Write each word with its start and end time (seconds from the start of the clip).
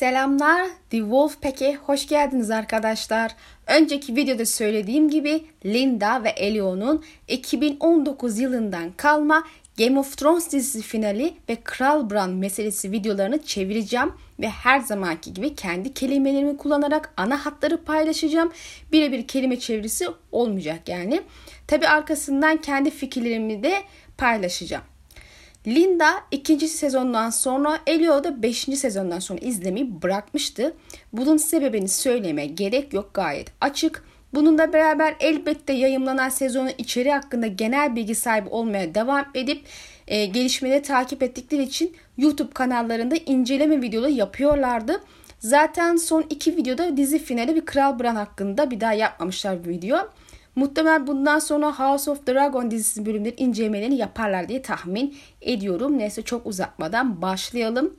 Selamlar, 0.00 0.66
The 0.90 0.98
Wolfpack'e 0.98 1.74
hoş 1.74 2.06
geldiniz 2.08 2.50
arkadaşlar. 2.50 3.32
Önceki 3.66 4.16
videoda 4.16 4.46
söylediğim 4.46 5.10
gibi 5.10 5.44
Linda 5.64 6.24
ve 6.24 6.28
Elio'nun 6.28 7.04
2019 7.28 8.38
yılından 8.38 8.92
kalma 8.96 9.44
Game 9.78 9.98
of 9.98 10.16
Thrones 10.16 10.52
dizisi 10.52 10.82
finali 10.82 11.34
ve 11.48 11.56
Kral 11.64 12.10
Bran 12.10 12.30
meselesi 12.30 12.92
videolarını 12.92 13.42
çevireceğim 13.42 14.12
ve 14.40 14.48
her 14.48 14.80
zamanki 14.80 15.34
gibi 15.34 15.54
kendi 15.54 15.94
kelimelerimi 15.94 16.56
kullanarak 16.56 17.12
ana 17.16 17.46
hatları 17.46 17.84
paylaşacağım. 17.84 18.52
Birebir 18.92 19.26
kelime 19.26 19.58
çevirisi 19.58 20.06
olmayacak 20.32 20.88
yani. 20.88 21.22
Tabi 21.66 21.88
arkasından 21.88 22.56
kendi 22.56 22.90
fikirlerimi 22.90 23.62
de 23.62 23.82
paylaşacağım. 24.18 24.89
Linda 25.66 26.20
ikinci 26.30 26.68
sezondan 26.68 27.30
sonra 27.30 27.78
Elio 27.86 28.24
da 28.24 28.42
beşinci 28.42 28.76
sezondan 28.76 29.18
sonra 29.18 29.38
izlemeyi 29.38 30.02
bırakmıştı. 30.02 30.76
Bunun 31.12 31.36
sebebini 31.36 31.88
söyleme 31.88 32.46
gerek 32.46 32.92
yok 32.92 33.14
gayet 33.14 33.52
açık. 33.60 34.04
Bununla 34.34 34.72
beraber 34.72 35.16
elbette 35.20 35.72
yayınlanan 35.72 36.28
sezonun 36.28 36.70
içeriği 36.78 37.14
hakkında 37.14 37.46
genel 37.46 37.96
bilgi 37.96 38.14
sahibi 38.14 38.48
olmaya 38.48 38.94
devam 38.94 39.24
edip 39.34 39.64
e, 40.06 40.26
gelişmeleri 40.26 40.82
takip 40.82 41.22
ettikleri 41.22 41.62
için 41.62 41.96
YouTube 42.18 42.52
kanallarında 42.52 43.16
inceleme 43.16 43.82
videoları 43.82 44.10
yapıyorlardı. 44.10 45.00
Zaten 45.38 45.96
son 45.96 46.24
iki 46.30 46.56
videoda 46.56 46.96
dizi 46.96 47.18
finali 47.18 47.54
bir 47.54 47.64
Kral 47.64 47.98
Bran 47.98 48.16
hakkında 48.16 48.70
bir 48.70 48.80
daha 48.80 48.92
yapmamışlar 48.92 49.64
bir 49.64 49.68
video. 49.68 49.98
Muhtemelen 50.56 51.06
bundan 51.06 51.38
sonra 51.38 51.78
House 51.78 52.10
of 52.10 52.26
Dragon 52.26 52.70
dizisinin 52.70 53.06
bölümleri 53.06 53.34
incelemelerini 53.36 53.96
yaparlar 53.96 54.48
diye 54.48 54.62
tahmin 54.62 55.16
ediyorum. 55.40 55.98
Neyse 55.98 56.22
çok 56.22 56.46
uzatmadan 56.46 57.22
başlayalım. 57.22 57.96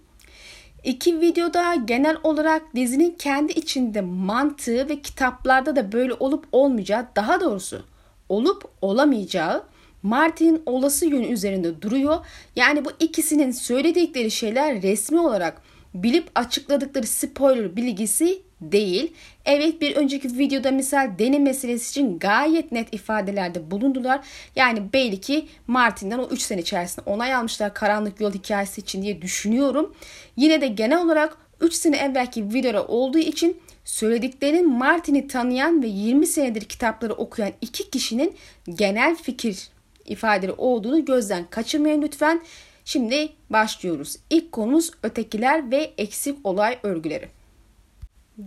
İki 0.84 1.22
videoda 1.22 1.76
genel 1.76 2.18
olarak 2.24 2.76
dizinin 2.76 3.16
kendi 3.20 3.52
içinde 3.52 4.02
mantığı 4.02 4.90
ve 4.90 5.02
kitaplarda 5.02 5.76
da 5.76 5.92
böyle 5.92 6.14
olup 6.14 6.46
olmayacağı 6.52 7.08
daha 7.16 7.42
doğrusu 7.42 7.84
olup 8.30 8.66
olamayacağı 8.82 9.64
Martin'in 10.04 10.64
olası 10.66 11.06
yönü 11.06 11.26
üzerinde 11.28 11.82
duruyor. 11.82 12.26
Yani 12.56 12.86
bu 12.86 12.90
ikisinin 13.00 13.52
söyledikleri 13.52 14.32
şeyler 14.32 14.82
resmi 14.82 15.20
olarak 15.20 15.62
bilip 15.94 16.32
açıkladıkları 16.36 17.08
spoiler 17.08 17.76
bilgisi 17.76 18.42
değil. 18.62 19.14
Evet 19.46 19.82
bir 19.82 19.96
önceki 19.96 20.38
videoda 20.38 20.72
misal 20.72 21.12
denim 21.20 21.44
meselesi 21.44 21.90
için 21.90 22.20
gayet 22.20 22.72
net 22.72 22.94
ifadelerde 22.94 23.72
bulundular. 23.72 24.20
Yani 24.56 24.94
belli 24.94 25.22
ki 25.22 25.48
Martin'den 25.68 26.20
o 26.20 26.28
3 26.28 26.42
sene 26.42 26.62
içerisinde 26.62 27.10
onay 27.10 27.34
almışlar 27.34 27.74
karanlık 27.74 28.22
yol 28.22 28.34
hikayesi 28.34 28.82
için 28.82 29.02
diye 29.02 29.22
düşünüyorum. 29.22 29.96
Yine 30.36 30.62
de 30.62 30.68
genel 30.68 31.02
olarak 31.02 31.38
3 31.62 31.74
sene 31.74 31.98
evvelki 31.98 32.54
videoda 32.54 32.86
olduğu 32.88 33.20
için 33.20 33.58
söylediklerinin 33.86 34.70
Martin'i 34.70 35.28
tanıyan 35.28 35.84
ve 35.84 35.88
20 35.88 36.28
senedir 36.28 36.62
kitapları 36.62 37.14
okuyan 37.14 37.52
iki 37.62 37.90
kişinin 37.90 38.36
genel 38.76 39.16
fikir 39.16 39.70
ifadeleri 40.06 40.56
olduğunu 40.58 41.06
gözden 41.06 41.46
kaçırmayın 41.50 42.02
lütfen. 42.02 42.42
Şimdi 42.86 43.30
başlıyoruz. 43.50 44.18
İlk 44.30 44.52
konumuz 44.52 44.92
ötekiler 45.04 45.72
ve 45.72 45.92
eksik 45.98 46.38
olay 46.44 46.80
örgüleri. 46.84 47.41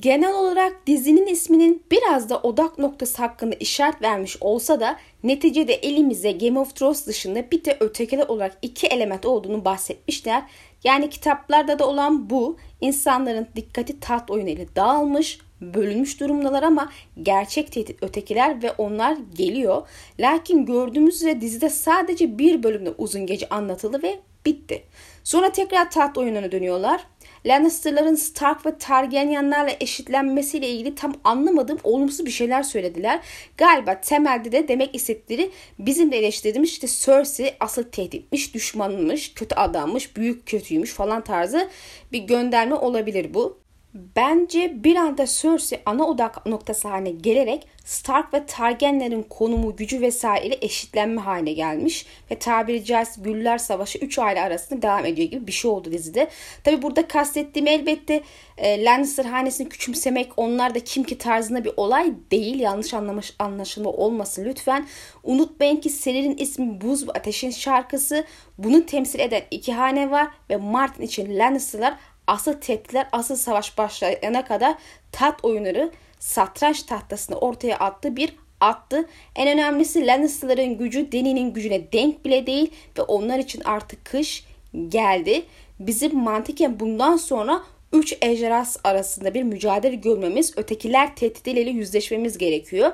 Genel 0.00 0.34
olarak 0.34 0.86
dizinin 0.86 1.26
isminin 1.26 1.82
biraz 1.90 2.30
da 2.30 2.40
odak 2.40 2.78
noktası 2.78 3.22
hakkında 3.22 3.54
işaret 3.54 4.02
vermiş 4.02 4.36
olsa 4.40 4.80
da 4.80 4.96
neticede 5.22 5.74
elimize 5.74 6.32
Game 6.32 6.58
of 6.58 6.76
Thrones 6.76 7.06
dışında 7.06 7.50
bir 7.50 7.64
de 7.64 7.76
ötekiler 7.80 8.28
olarak 8.28 8.58
iki 8.62 8.86
element 8.86 9.26
olduğunu 9.26 9.64
bahsetmişler. 9.64 10.42
Yani 10.84 11.10
kitaplarda 11.10 11.78
da 11.78 11.88
olan 11.88 12.30
bu 12.30 12.56
insanların 12.80 13.48
dikkati 13.56 14.00
taht 14.00 14.30
oyunu 14.30 14.48
ile 14.48 14.66
dağılmış, 14.76 15.38
bölünmüş 15.60 16.20
durumdalar 16.20 16.62
ama 16.62 16.92
gerçek 17.22 17.72
tehdit 17.72 18.02
ötekiler 18.02 18.62
ve 18.62 18.72
onlar 18.72 19.16
geliyor. 19.34 19.88
Lakin 20.20 20.66
gördüğümüz 20.66 21.14
üzere 21.14 21.40
dizide 21.40 21.70
sadece 21.70 22.38
bir 22.38 22.62
bölümde 22.62 22.90
uzun 22.98 23.26
gece 23.26 23.48
anlatıldı 23.48 24.02
ve 24.02 24.20
bitti. 24.46 24.82
Sonra 25.24 25.52
tekrar 25.52 25.90
taht 25.90 26.18
oyununa 26.18 26.52
dönüyorlar. 26.52 27.06
Lannister'ların 27.46 28.14
Stark 28.14 28.66
ve 28.66 28.78
Targaryenlerle 28.78 29.76
eşitlenmesiyle 29.80 30.68
ilgili 30.68 30.94
tam 30.94 31.14
anlamadığım 31.24 31.78
olumsuz 31.84 32.26
bir 32.26 32.30
şeyler 32.30 32.62
söylediler. 32.62 33.20
Galiba 33.56 34.00
temelde 34.00 34.52
de 34.52 34.68
demek 34.68 34.94
istedikleri 34.94 35.50
bizim 35.78 36.12
de 36.12 36.18
eleştirdiğimiz 36.18 36.70
işte 36.70 36.86
Cersei 36.86 37.56
asıl 37.60 37.82
tehditmiş, 37.82 38.54
düşmanmış, 38.54 39.34
kötü 39.34 39.54
adammış, 39.54 40.16
büyük 40.16 40.46
kötüymüş 40.46 40.92
falan 40.92 41.24
tarzı 41.24 41.68
bir 42.12 42.22
gönderme 42.22 42.74
olabilir 42.74 43.34
bu. 43.34 43.63
Bence 43.94 44.84
bir 44.84 44.96
anda 44.96 45.26
Cersei 45.26 45.82
ana 45.86 46.06
odak 46.06 46.46
noktası 46.46 46.88
haline 46.88 47.10
gelerek 47.10 47.66
Stark 47.84 48.34
ve 48.34 48.46
Targaryenlerin 48.46 49.22
konumu, 49.22 49.76
gücü 49.76 50.00
vesaire 50.00 50.58
eşitlenme 50.60 51.20
haline 51.20 51.52
gelmiş 51.52 52.06
ve 52.30 52.38
tabiri 52.38 52.84
caizse 52.84 53.22
Güller 53.22 53.58
Savaşı 53.58 53.98
3 53.98 54.18
aile 54.18 54.40
arasında 54.40 54.82
devam 54.82 55.06
ediyor 55.06 55.30
gibi 55.30 55.46
bir 55.46 55.52
şey 55.52 55.70
oldu 55.70 55.92
dizide. 55.92 56.30
Tabi 56.64 56.82
burada 56.82 57.08
kastettiğim 57.08 57.66
elbette 57.66 58.22
e, 58.58 58.84
Lannister 58.84 59.24
hanesini 59.24 59.68
küçümsemek, 59.68 60.32
onlar 60.36 60.74
da 60.74 60.80
kim 60.80 61.04
ki 61.04 61.18
tarzında 61.18 61.64
bir 61.64 61.72
olay 61.76 62.12
değil. 62.30 62.60
Yanlış 62.60 62.94
anlamış, 62.94 63.34
anlaşılma 63.38 63.90
olmasın 63.90 64.44
lütfen. 64.44 64.86
Unutmayın 65.22 65.76
ki 65.76 65.90
serinin 65.90 66.36
ismi 66.36 66.80
Buz 66.80 67.08
ve 67.08 67.12
Ateşin 67.12 67.50
şarkısı. 67.50 68.24
Bunu 68.58 68.86
temsil 68.86 69.20
eden 69.20 69.42
iki 69.50 69.72
hane 69.72 70.10
var 70.10 70.28
ve 70.50 70.56
Martin 70.56 71.02
için 71.02 71.38
Lannister'lar 71.38 71.96
asıl 72.26 72.52
tehditler, 72.52 73.06
asıl 73.12 73.36
savaş 73.36 73.78
başlayana 73.78 74.44
kadar 74.44 74.74
tat 75.12 75.44
oyunları 75.44 75.90
satranç 76.18 76.82
tahtasını 76.82 77.36
ortaya 77.36 77.78
attı 77.78 78.16
bir 78.16 78.32
attı. 78.60 79.08
En 79.36 79.48
önemlisi 79.48 80.06
Lannister'ların 80.06 80.78
gücü 80.78 81.12
Dany'nin 81.12 81.52
gücüne 81.52 81.92
denk 81.92 82.24
bile 82.24 82.46
değil 82.46 82.70
ve 82.98 83.02
onlar 83.02 83.38
için 83.38 83.62
artık 83.64 84.04
kış 84.04 84.44
geldi. 84.88 85.44
Bizim 85.80 86.16
mantıken 86.18 86.80
bundan 86.80 87.16
sonra 87.16 87.62
3 87.92 88.18
ejderhas 88.22 88.76
arasında 88.84 89.34
bir 89.34 89.42
mücadele 89.42 89.94
görmemiz, 89.94 90.58
ötekiler 90.58 91.16
tehditleriyle 91.16 91.70
yüzleşmemiz 91.70 92.38
gerekiyor. 92.38 92.92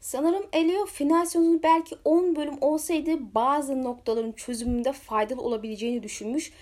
Sanırım 0.00 0.46
Elio 0.52 0.86
final 0.86 1.24
sezonu 1.24 1.62
belki 1.62 1.96
10 2.04 2.36
bölüm 2.36 2.58
olsaydı 2.60 3.10
bazı 3.34 3.82
noktaların 3.82 4.32
çözümünde 4.32 4.92
faydalı 4.92 5.40
olabileceğini 5.40 6.02
düşünmüş 6.02 6.52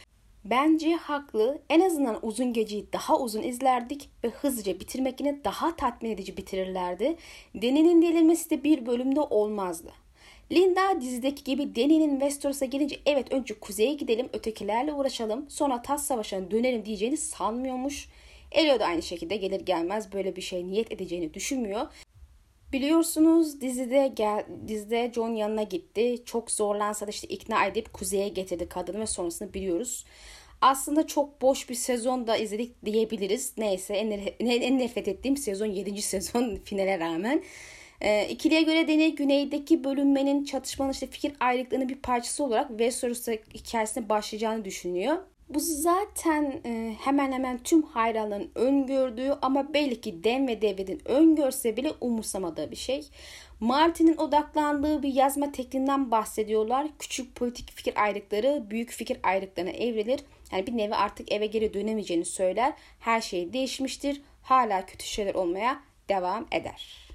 Bence 0.51 0.95
haklı. 0.95 1.59
En 1.71 1.81
azından 1.81 2.19
uzun 2.23 2.53
geceyi 2.53 2.93
daha 2.93 3.19
uzun 3.21 3.43
izlerdik 3.43 4.09
ve 4.25 4.29
hızlıca 4.29 4.81
bitirmek 4.81 5.21
yine 5.21 5.45
daha 5.45 5.77
tatmin 5.77 6.11
edici 6.11 6.37
bitirirlerdi. 6.37 7.17
Deni'nin 7.55 8.03
delirmesi 8.03 8.51
de 8.51 8.65
bir 8.65 8.87
bölümde 8.87 9.21
olmazdı. 9.21 9.93
Linda 10.53 11.01
dizideki 11.01 11.45
gibi 11.45 11.77
Deni'nin 11.77 12.11
Westeros'a 12.11 12.65
gelince 12.65 12.97
evet 13.07 13.33
önce 13.33 13.61
kuzeye 13.61 13.95
gidelim 13.95 14.29
ötekilerle 14.33 14.93
uğraşalım 14.93 15.51
sonra 15.51 15.83
tas 15.83 16.07
savaşına 16.07 16.51
dönelim 16.51 16.85
diyeceğini 16.85 17.17
sanmıyormuş. 17.17 18.09
Elio 18.53 18.81
da 18.81 18.85
aynı 18.85 19.03
şekilde 19.03 19.37
gelir 19.37 19.61
gelmez 19.61 20.13
böyle 20.13 20.37
bir 20.37 20.43
şey 20.43 20.67
niyet 20.67 20.93
edeceğini 20.93 21.35
düşünmüyor. 21.35 21.87
Biliyorsunuz 22.77 23.61
dizide 23.61 24.13
gel, 24.17 24.45
dizide 24.69 25.13
John 25.15 25.35
yanına 25.35 25.63
gitti. 25.63 26.23
Çok 26.25 26.51
zorlansa 26.51 27.07
da 27.07 27.11
işte 27.11 27.29
ikna 27.29 27.67
edip 27.67 27.93
kuzeye 27.93 28.29
getirdi 28.29 28.69
kadını 28.69 29.01
ve 29.01 29.07
sonrasını 29.07 29.55
biliyoruz. 29.55 30.05
Aslında 30.61 31.07
çok 31.07 31.43
boş 31.43 31.69
bir 31.69 31.75
sezon 31.75 32.27
da 32.27 32.37
izledik 32.37 32.85
diyebiliriz. 32.85 33.53
Neyse 33.59 33.95
en, 33.95 34.11
en 34.49 34.79
nefret 34.79 35.09
ettiğim 35.09 35.37
sezon 35.37 35.67
7. 35.67 36.03
sezon 36.03 36.57
finale 36.57 36.99
rağmen. 36.99 37.43
E, 38.01 38.29
ikiliye 38.29 38.63
göre 38.63 38.89
Deni 38.89 39.15
güneydeki 39.15 39.85
bölünmenin 39.85 40.45
çatışmanın 40.45 40.93
işte 40.93 41.07
fikir 41.07 41.33
ayrılıklarının 41.41 41.89
bir 41.89 42.03
parçası 42.03 42.45
olarak 42.45 42.69
Westeros'ta 42.69 43.33
hikayesine 43.33 44.09
başlayacağını 44.09 44.65
düşünüyor. 44.65 45.17
Bu 45.49 45.61
zaten 45.61 46.61
e, 46.65 46.97
hemen 47.01 47.33
hemen 47.33 47.59
tüm 47.59 47.83
hayranların 47.83 48.51
öngördüğü 48.55 49.33
ama 49.43 49.75
belki 49.75 50.25
Den 50.25 50.49
ve 50.49 50.63
David'in 50.63 51.03
öngörse 51.05 51.77
bile 51.77 51.93
umursamadığı 52.01 52.71
bir 52.71 52.77
şey. 52.77 53.09
Martin'in 53.61 54.17
odaklandığı 54.17 55.03
bir 55.03 55.15
yazma 55.15 55.53
tekniğinden 55.53 56.11
bahsediyorlar. 56.11 56.87
Küçük 56.99 57.35
politik 57.35 57.73
fikir 57.73 58.03
ayrılıkları 58.03 58.67
büyük 58.71 58.91
fikir 58.91 59.19
ayrılıklarına 59.23 59.71
evrilir. 59.71 60.21
Yani 60.53 60.67
bir 60.67 60.77
nevi 60.77 60.95
artık 60.95 61.33
eve 61.33 61.47
geri 61.47 61.75
dönemeyeceğini 61.75 62.25
söyler. 62.25 62.73
Her 63.01 63.21
şey 63.21 63.53
değişmiştir. 63.53 64.23
Hala 64.43 64.87
kötü 64.87 65.07
şeyler 65.07 65.35
olmaya 65.35 65.83
devam 66.09 66.47
eder. 66.53 67.07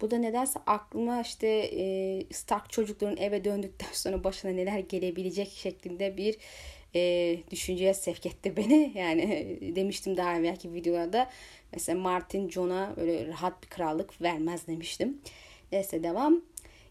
Bu 0.00 0.10
da 0.10 0.18
nedense 0.18 0.60
aklıma 0.66 1.20
işte 1.20 1.48
e, 1.48 2.24
Stark 2.32 2.72
çocukların 2.72 3.16
eve 3.16 3.44
döndükten 3.44 3.88
sonra 3.92 4.24
başına 4.24 4.50
neler 4.50 4.78
gelebilecek 4.78 5.50
şeklinde 5.50 6.16
bir 6.16 6.36
e, 6.94 7.36
düşünceye 7.50 7.94
sevk 7.94 8.26
etti 8.26 8.56
beni. 8.56 8.92
Yani 8.94 9.58
demiştim 9.76 10.16
daha 10.16 10.36
evvelki 10.36 10.74
videolarda. 10.74 11.30
Mesela 11.72 11.98
Martin 11.98 12.50
John'a 12.50 12.94
öyle 12.96 13.28
rahat 13.28 13.62
bir 13.62 13.68
krallık 13.68 14.22
vermez 14.22 14.66
demiştim. 14.66 15.18
Neyse 15.72 16.02
devam. 16.02 16.40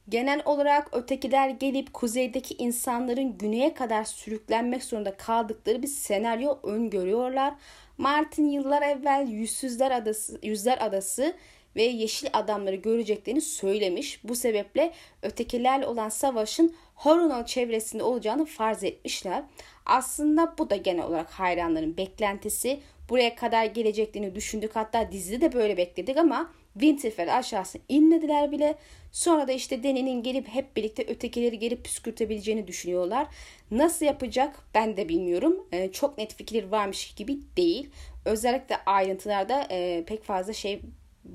Genel 0.10 0.42
olarak 0.46 0.94
ötekiler 0.94 1.50
gelip 1.50 1.94
kuzeydeki 1.94 2.54
insanların 2.54 3.38
güneye 3.38 3.74
kadar 3.74 4.04
sürüklenmek 4.04 4.84
zorunda 4.84 5.18
kaldıkları 5.18 5.81
bir 5.81 5.88
senaryo 5.88 6.60
öngörüyorlar. 6.63 7.54
Martin 7.98 8.50
yıllar 8.50 8.81
evvel 8.81 9.28
Yüzsüzler 9.28 9.92
Adası, 9.92 10.40
Yüzler 10.44 10.78
Adası 10.81 11.36
ve 11.80 11.84
Yeşil 11.84 12.28
Adamları 12.34 12.76
göreceklerini 12.76 13.42
söylemiş. 13.42 14.20
Bu 14.24 14.36
sebeple 14.36 14.94
ötekilerle 15.22 15.88
olan 15.88 16.10
savaşın 16.10 16.76
Horonal 16.96 17.46
çevresinde 17.46 18.04
olacağını 18.04 18.46
farz 18.46 18.84
etmişler. 18.84 19.44
Aslında 19.86 20.56
bu 20.58 20.70
da 20.70 20.76
genel 20.76 21.04
olarak 21.04 21.30
hayranların 21.30 21.98
beklentisi. 21.98 22.80
Buraya 23.10 23.36
kadar 23.36 23.66
geleceklerini 23.66 24.36
düşündük. 24.36 24.76
Hatta 24.76 25.12
dizide 25.12 25.42
de 25.42 25.54
böyle 25.54 25.78
bekledik 25.78 26.18
ama 26.18 26.52
Winterfell 26.74 27.38
aşağısına 27.38 27.81
inmediler 27.90 28.52
bile. 28.52 28.76
Sonra 29.12 29.48
da 29.48 29.52
işte 29.52 29.84
Dany'nin 29.84 30.24
gelip 30.24 30.48
hep 30.48 30.76
birlikte 30.76 31.06
ötekileri 31.08 31.60
gelip 31.60 31.86
püskürtebileceğini 31.86 32.68
düşünüyorlar. 32.68 33.28
Nasıl 33.72 34.06
yapacak 34.06 34.56
ben 34.76 34.98
de 34.98 35.10
bilmiyorum. 35.10 35.68
Ee, 35.72 35.92
çok 35.92 36.18
net 36.18 36.36
fikir 36.36 36.64
varmış 36.64 37.14
gibi 37.16 37.38
değil. 37.58 37.90
Özellikle 38.26 38.78
ayrıntılarda 38.86 39.68
e, 39.72 40.04
pek 40.08 40.24
fazla 40.24 40.54
şey 40.54 40.81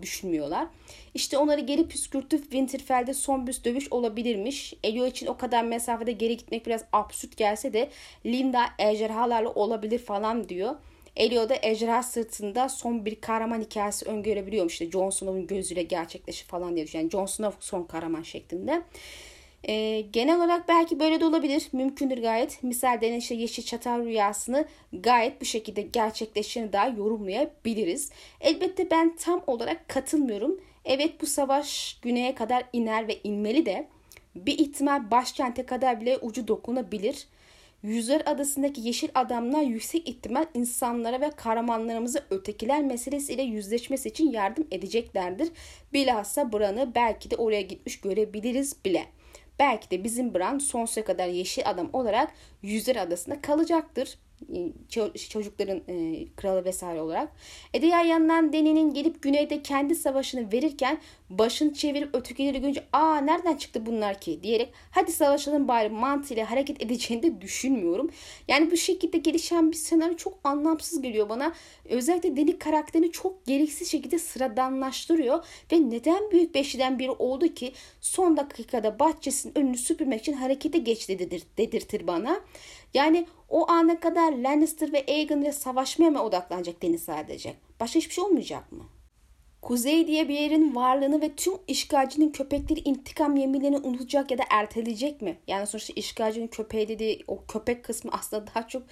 düşünmüyorlar. 0.03 0.67
İşte 1.15 1.39
onları 1.39 1.61
geri 1.61 1.89
püskürtüp 1.89 2.43
Winterfell'de 2.43 3.15
son 3.15 3.47
bir 3.47 3.65
dövüş 3.65 3.93
olabilirmiş. 3.93 4.75
Elio 4.85 5.07
için 5.07 5.27
o 5.27 5.37
kadar 5.37 5.65
mesafede 5.65 6.13
geri 6.13 6.37
gitmek 6.37 6.67
biraz 6.67 6.85
absürt 6.93 7.37
gelse 7.37 7.73
de 7.73 7.91
Linda 8.27 8.65
ejderhalarla 8.79 9.49
olabilir 9.49 9.99
falan 9.99 10.49
diyor. 10.49 10.75
Elio 11.17 11.49
da 11.49 11.55
ejderha 11.63 12.03
sırtında 12.03 12.69
son 12.69 13.05
bir 13.05 13.15
kahraman 13.15 13.61
hikayesi 13.61 14.07
öngörebiliyormuş. 14.07 14.73
İşte 14.73 14.91
Jon 14.91 15.11
Snow'un 15.11 15.47
gözüyle 15.47 15.83
gerçekleşir 15.83 16.47
falan 16.47 16.77
diye 16.77 16.87
düşünüyor. 16.87 17.03
Yani 17.03 17.11
Jon 17.11 17.27
Snow 17.27 17.57
son 17.61 17.85
kahraman 17.85 18.23
şeklinde. 18.23 18.83
E, 19.69 20.01
genel 20.01 20.37
olarak 20.37 20.69
belki 20.69 21.01
böyle 21.01 21.21
de 21.21 21.25
olabilir. 21.25 21.69
Mümkündür 21.73 22.19
gayet. 22.19 22.63
Misal 22.63 23.01
denen 23.01 23.19
işte 23.19 23.35
yeşil 23.35 23.63
çatal 23.63 24.05
rüyasını 24.05 24.65
gayet 24.93 25.41
bu 25.41 25.45
şekilde 25.45 25.83
gerçekleştiğini 25.83 26.73
daha 26.73 26.89
yorumlayabiliriz. 26.89 28.11
Elbette 28.41 28.91
ben 28.91 29.17
tam 29.17 29.43
olarak 29.47 29.89
katılmıyorum. 29.89 30.61
Evet 30.85 31.21
bu 31.21 31.27
savaş 31.27 31.99
güneye 32.03 32.35
kadar 32.35 32.65
iner 32.73 33.09
ve 33.09 33.19
inmeli 33.25 33.67
de 33.67 33.89
bir 34.35 34.59
ihtimal 34.59 35.11
başkente 35.11 35.67
kadar 35.67 36.01
bile 36.01 36.19
ucu 36.19 36.49
dokunabilir. 36.49 37.27
Yüzler 37.83 38.23
adasındaki 38.27 38.81
yeşil 38.81 39.09
adamlar 39.15 39.63
yüksek 39.63 40.09
ihtimal 40.09 40.47
insanlara 40.55 41.21
ve 41.21 41.31
kahramanlarımızı 41.31 42.25
ötekiler 42.31 42.83
meselesiyle 42.83 43.43
yüzleşmesi 43.43 44.09
için 44.09 44.31
yardım 44.31 44.67
edeceklerdir. 44.71 45.49
Bilhassa 45.93 46.53
Bran'ı 46.53 46.95
belki 46.95 47.31
de 47.31 47.37
oraya 47.37 47.63
gitmiş 47.63 48.01
görebiliriz 48.01 48.77
bile. 48.85 49.07
Belki 49.59 49.91
de 49.91 50.05
bizim 50.05 50.35
Bran 50.35 50.59
sonsuza 50.59 51.05
kadar 51.05 51.29
yeşil 51.29 51.71
adam 51.71 51.91
olarak 51.93 52.33
Yüzler 52.63 52.97
Adası'nda 52.97 53.41
kalacaktır. 53.43 54.19
E, 54.55 55.29
çocukların 55.29 55.83
e, 55.89 56.27
kralı 56.37 56.65
vesaire 56.65 57.01
olarak. 57.01 57.33
E 57.75 57.83
diğer 57.83 58.05
yandan 58.05 58.53
Deni'nin 58.53 58.95
gelip 58.95 59.23
güneyde 59.23 59.63
kendi 59.63 59.95
savaşını 59.95 60.53
verirken 60.53 60.99
başını 61.31 61.75
çevirip 61.75 62.15
ötekileri 62.15 62.61
görünce 62.61 62.85
aa 62.93 63.17
nereden 63.17 63.57
çıktı 63.57 63.87
bunlar 63.87 64.21
ki 64.21 64.43
diyerek 64.43 64.73
hadi 64.91 65.13
savaşalım 65.13 65.69
bari 65.69 65.89
mantığıyla 65.89 66.51
hareket 66.51 66.83
edeceğini 66.83 67.23
de 67.23 67.41
düşünmüyorum. 67.41 68.11
Yani 68.49 68.71
bu 68.71 68.77
şekilde 68.77 69.19
gelişen 69.19 69.71
bir 69.71 69.77
senaryo 69.77 70.17
çok 70.17 70.39
anlamsız 70.45 71.03
geliyor 71.03 71.29
bana. 71.29 71.55
Özellikle 71.89 72.37
Deni 72.37 72.59
karakterini 72.59 73.13
çok 73.13 73.47
gereksiz 73.47 73.91
şekilde 73.91 74.19
sıradanlaştırıyor 74.19 75.45
ve 75.73 75.91
neden 75.91 76.31
büyük 76.31 76.55
beşliden 76.55 76.99
biri 76.99 77.11
oldu 77.11 77.55
ki 77.55 77.73
son 78.01 78.37
dakikada 78.37 78.99
bahçesinin 78.99 79.59
önünü 79.59 79.77
süpürmek 79.77 80.21
için 80.21 80.33
harekete 80.33 80.79
geçti 80.79 81.19
dedir, 81.19 81.43
dedirtir 81.59 82.07
bana. 82.07 82.41
Yani 82.95 83.27
o 83.49 83.71
ana 83.71 84.01
kadar 84.01 84.33
Lannister 84.33 84.93
ve 84.93 85.05
Aegon 85.09 85.43
ile 85.43 85.53
savaşmaya 85.53 86.11
mı 86.11 86.23
odaklanacak 86.23 86.83
Deniz 86.83 87.03
sadece? 87.03 87.55
Başka 87.81 87.99
hiçbir 87.99 88.15
şey 88.15 88.25
olmayacak 88.25 88.73
mı? 88.73 88.85
Kuzey 89.63 90.07
diye 90.07 90.29
bir 90.29 90.35
yerin 90.35 90.75
varlığını 90.75 91.23
ve 91.23 91.35
tüm 91.35 91.55
işgalcinin 91.69 92.33
köpekleri 92.33 92.81
intikam 92.81 93.37
yeminlerini 93.37 93.77
unutacak 93.77 94.31
ya 94.31 94.39
da 94.39 94.43
erteleyecek 94.51 95.23
mi? 95.23 95.39
Yani 95.47 95.67
sonuçta 95.67 95.93
işgalcinin 95.97 96.47
köpeği 96.47 96.89
dediği 96.89 97.25
o 97.29 97.45
köpek 97.47 97.85
kısmı 97.85 98.11
aslında 98.15 98.47
daha 98.47 98.69
çok 98.69 98.83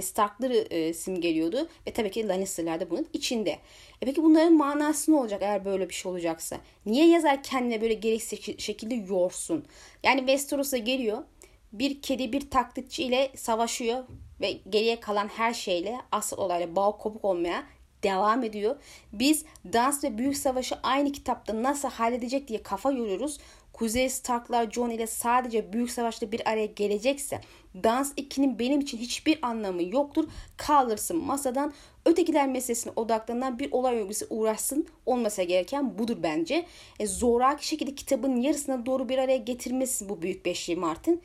Stark'ları 0.00 0.54
e, 0.54 0.94
simgeliyordu. 0.94 1.68
Ve 1.86 1.92
tabii 1.92 2.10
ki 2.10 2.28
Lannister'lar 2.28 2.80
da 2.80 2.90
bunun 2.90 3.06
içinde. 3.12 3.50
E 3.50 4.06
peki 4.06 4.22
bunların 4.22 4.52
manası 4.52 5.12
ne 5.12 5.16
olacak 5.16 5.42
eğer 5.42 5.64
böyle 5.64 5.88
bir 5.88 5.94
şey 5.94 6.12
olacaksa? 6.12 6.56
Niye 6.86 7.08
yazar 7.08 7.42
kendine 7.42 7.80
böyle 7.80 7.94
gereksiz 7.94 8.40
şekilde 8.58 8.94
yorsun? 8.94 9.64
Yani 10.02 10.18
Westeros'a 10.18 10.78
geliyor 10.78 11.22
bir 11.72 12.02
kedi 12.02 12.32
bir 12.32 12.50
taklitçi 12.50 13.02
ile 13.02 13.32
savaşıyor 13.36 14.04
ve 14.40 14.52
geriye 14.52 15.00
kalan 15.00 15.28
her 15.28 15.54
şeyle 15.54 15.98
asıl 16.12 16.36
olayla 16.36 16.76
bağ 16.76 16.90
kopuk 16.90 17.24
olmaya 17.24 17.64
devam 18.02 18.44
ediyor. 18.44 18.76
Biz 19.12 19.44
dans 19.72 20.04
ve 20.04 20.18
büyük 20.18 20.36
savaşı 20.36 20.74
aynı 20.82 21.12
kitapta 21.12 21.62
nasıl 21.62 21.88
halledecek 21.88 22.48
diye 22.48 22.62
kafa 22.62 22.92
yoruyoruz. 22.92 23.38
Kuzey 23.72 24.08
Starklar 24.08 24.70
John 24.70 24.90
ile 24.90 25.06
sadece 25.06 25.72
büyük 25.72 25.90
savaşta 25.90 26.32
bir 26.32 26.48
araya 26.50 26.66
gelecekse 26.66 27.40
dans 27.84 28.12
2'nin 28.12 28.58
benim 28.58 28.80
için 28.80 28.98
hiçbir 28.98 29.38
anlamı 29.42 29.82
yoktur. 29.82 30.28
Kaldırsın 30.56 31.24
masadan 31.24 31.72
ötekiler 32.06 32.48
meselesine 32.48 32.92
odaklanan 32.96 33.58
bir 33.58 33.72
olay 33.72 33.96
örgüsü 33.96 34.26
uğraşsın 34.30 34.86
olmasa 35.06 35.42
gereken 35.42 35.98
budur 35.98 36.16
bence. 36.22 36.66
E, 37.00 37.06
zoraki 37.06 37.66
şekilde 37.66 37.94
kitabın 37.94 38.36
yarısına 38.36 38.86
doğru 38.86 39.08
bir 39.08 39.18
araya 39.18 39.36
getirmesi 39.36 40.08
bu 40.08 40.22
büyük 40.22 40.44
beşliği 40.44 40.76
Martin. 40.76 41.22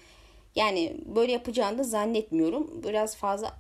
Yani 0.58 0.98
böyle 1.16 1.32
yapacağını 1.32 1.78
da 1.78 1.84
zannetmiyorum. 1.84 2.84
Biraz 2.84 3.16
fazla 3.16 3.58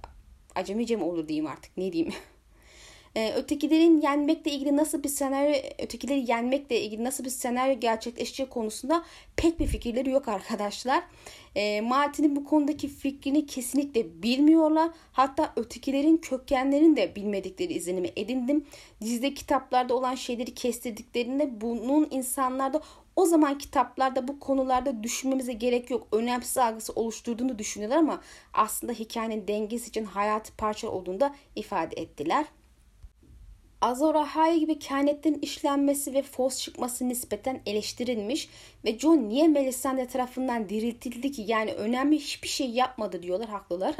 acemice 0.56 0.96
mi 0.96 1.04
olur 1.04 1.28
diyeyim 1.28 1.48
artık 1.48 1.78
ne 1.78 1.94
diyeyim. 1.94 2.14
Ee, 3.16 3.34
ötekilerin 3.34 4.02
yenmekle 4.02 4.52
ilgili 4.52 4.78
nasıl 4.78 5.04
bir 5.04 5.10
senaryo, 5.10 5.56
ötekileri 5.80 6.32
yenmekle 6.32 6.82
ilgili 6.82 7.04
nasıl 7.04 7.26
bir 7.26 7.30
senaryo 7.30 7.80
gerçekleşeceği 7.80 8.50
konusunda 8.50 9.04
pek 9.36 9.60
bir 9.60 9.68
fikirleri 9.68 10.10
yok 10.10 10.28
arkadaşlar. 10.28 11.04
E, 11.56 11.82
Martin'in 11.82 12.36
bu 12.36 12.46
konudaki 12.46 12.88
fikrini 12.88 13.46
kesinlikle 13.46 14.24
bilmiyorlar. 14.24 14.90
Hatta 15.12 15.54
ötekilerin 15.56 16.18
kökenlerini 16.18 16.96
de 16.96 17.16
bilmedikleri 17.16 17.74
izlenimi 17.74 18.12
edindim. 18.16 18.66
Dizide 19.02 19.34
kitaplarda 19.34 19.94
olan 19.94 20.16
şeyleri 20.16 20.54
kestirdiklerinde 20.54 21.62
bunun 21.62 22.08
insanlarda 22.12 22.82
o 23.18 23.26
zaman 23.26 23.58
kitaplarda 23.58 24.28
bu 24.28 24.40
konularda 24.40 25.04
düşünmemize 25.04 25.54
gerek 25.54 25.90
yok. 25.90 26.08
Önemsiz 26.12 26.58
algısı 26.58 26.94
oluşturduğunu 26.94 27.60
düşünüyorlar 27.60 27.98
ama 27.98 28.22
aslında 28.54 28.94
hikayenin 28.94 29.48
dengesi 29.48 29.90
için 29.90 30.06
hayatı 30.06 30.56
parça 30.56 30.90
olduğunu 30.90 31.20
da 31.20 31.36
ifade 31.56 32.02
ettiler. 32.02 32.46
Azor 33.82 34.16
Ahai 34.16 34.60
gibi 34.60 34.80
kehanetlerin 34.80 35.40
işlenmesi 35.42 36.14
ve 36.14 36.22
fos 36.22 36.62
çıkması 36.62 37.10
nispeten 37.10 37.62
eleştirilmiş 37.66 38.50
ve 38.86 39.00
John 39.00 39.30
niye 39.30 39.48
Melisandre 39.48 40.08
tarafından 40.08 40.70
diriltildi 40.70 41.32
ki 41.32 41.44
yani 41.48 41.74
önemli 41.74 42.16
hiçbir 42.16 42.48
şey 42.48 42.70
yapmadı 42.70 43.24
diyorlar 43.24 43.50
haklılar. 43.50 43.96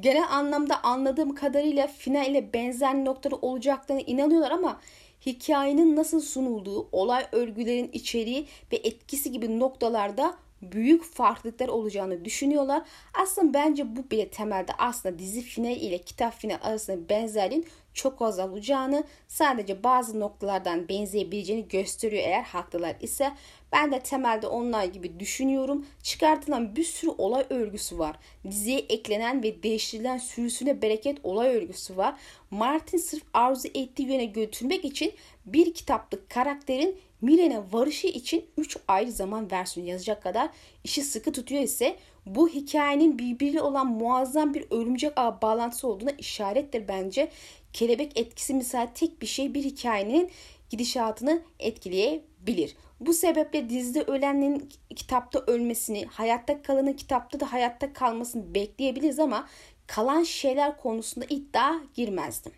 Genel 0.00 0.26
anlamda 0.30 0.82
anladığım 0.82 1.34
kadarıyla 1.34 1.86
final 1.86 2.26
ile 2.26 2.52
benzer 2.52 3.04
noktaları 3.04 3.40
olacaklarına 3.40 4.02
inanıyorlar 4.02 4.50
ama 4.50 4.80
hikayenin 5.26 5.96
nasıl 5.96 6.20
sunulduğu, 6.20 6.88
olay 6.92 7.26
örgülerin 7.32 7.90
içeriği 7.92 8.46
ve 8.72 8.76
etkisi 8.76 9.32
gibi 9.32 9.58
noktalarda 9.58 10.36
büyük 10.72 11.04
farklılıklar 11.04 11.68
olacağını 11.68 12.24
düşünüyorlar. 12.24 12.82
Aslında 13.22 13.54
bence 13.54 13.96
bu 13.96 14.10
bile 14.10 14.28
temelde 14.28 14.72
aslında 14.78 15.18
dizi 15.18 15.42
final 15.42 15.76
ile 15.76 15.98
kitap 15.98 16.34
final 16.34 16.58
arasında 16.62 17.08
benzerliğin 17.08 17.66
çok 17.94 18.22
az 18.22 18.38
olacağını 18.38 19.04
sadece 19.28 19.84
bazı 19.84 20.20
noktalardan 20.20 20.88
benzeyebileceğini 20.88 21.68
gösteriyor 21.68 22.22
eğer 22.22 22.42
haklılar 22.42 22.96
ise. 23.00 23.32
Ben 23.72 23.92
de 23.92 24.00
temelde 24.00 24.46
onlar 24.46 24.84
gibi 24.84 25.20
düşünüyorum. 25.20 25.86
Çıkartılan 26.02 26.76
bir 26.76 26.84
sürü 26.84 27.10
olay 27.18 27.46
örgüsü 27.50 27.98
var. 27.98 28.16
Diziye 28.50 28.78
eklenen 28.78 29.42
ve 29.42 29.62
değiştirilen 29.62 30.18
sürüsüne 30.18 30.82
bereket 30.82 31.18
olay 31.22 31.56
örgüsü 31.56 31.96
var. 31.96 32.14
Martin 32.50 32.98
sırf 32.98 33.22
arzu 33.34 33.68
ettiği 33.68 34.08
yöne 34.08 34.24
götürmek 34.24 34.84
için 34.84 35.12
bir 35.46 35.74
kitaplık 35.74 36.30
karakterin 36.30 36.98
Milen'e 37.20 37.62
varışı 37.72 38.06
için 38.06 38.44
3 38.56 38.76
ayrı 38.88 39.12
zaman 39.12 39.50
versiyonu 39.50 39.90
yazacak 39.90 40.22
kadar 40.22 40.50
işi 40.84 41.02
sıkı 41.02 41.32
tutuyor 41.32 41.62
ise 41.62 41.96
bu 42.26 42.48
hikayenin 42.48 43.18
birbiriyle 43.18 43.62
olan 43.62 43.86
muazzam 43.86 44.54
bir 44.54 44.64
örümcek 44.70 45.12
ağ 45.16 45.42
bağlantısı 45.42 45.88
olduğuna 45.88 46.10
işarettir 46.10 46.88
bence. 46.88 47.30
Kelebek 47.72 48.18
etkisi 48.18 48.54
misal 48.54 48.86
tek 48.86 49.22
bir 49.22 49.26
şey 49.26 49.54
bir 49.54 49.64
hikayenin 49.64 50.30
gidişatını 50.70 51.42
etkileyebilir. 51.58 52.76
Bu 53.00 53.12
sebeple 53.12 53.68
dizide 53.68 54.02
ölenlerin 54.02 54.68
kitapta 54.96 55.38
ölmesini, 55.46 56.06
hayatta 56.06 56.62
kalanın 56.62 56.92
kitapta 56.92 57.40
da 57.40 57.52
hayatta 57.52 57.92
kalmasını 57.92 58.54
bekleyebiliriz 58.54 59.18
ama 59.18 59.48
kalan 59.86 60.22
şeyler 60.22 60.76
konusunda 60.76 61.26
iddia 61.28 61.74
girmezdim. 61.94 62.52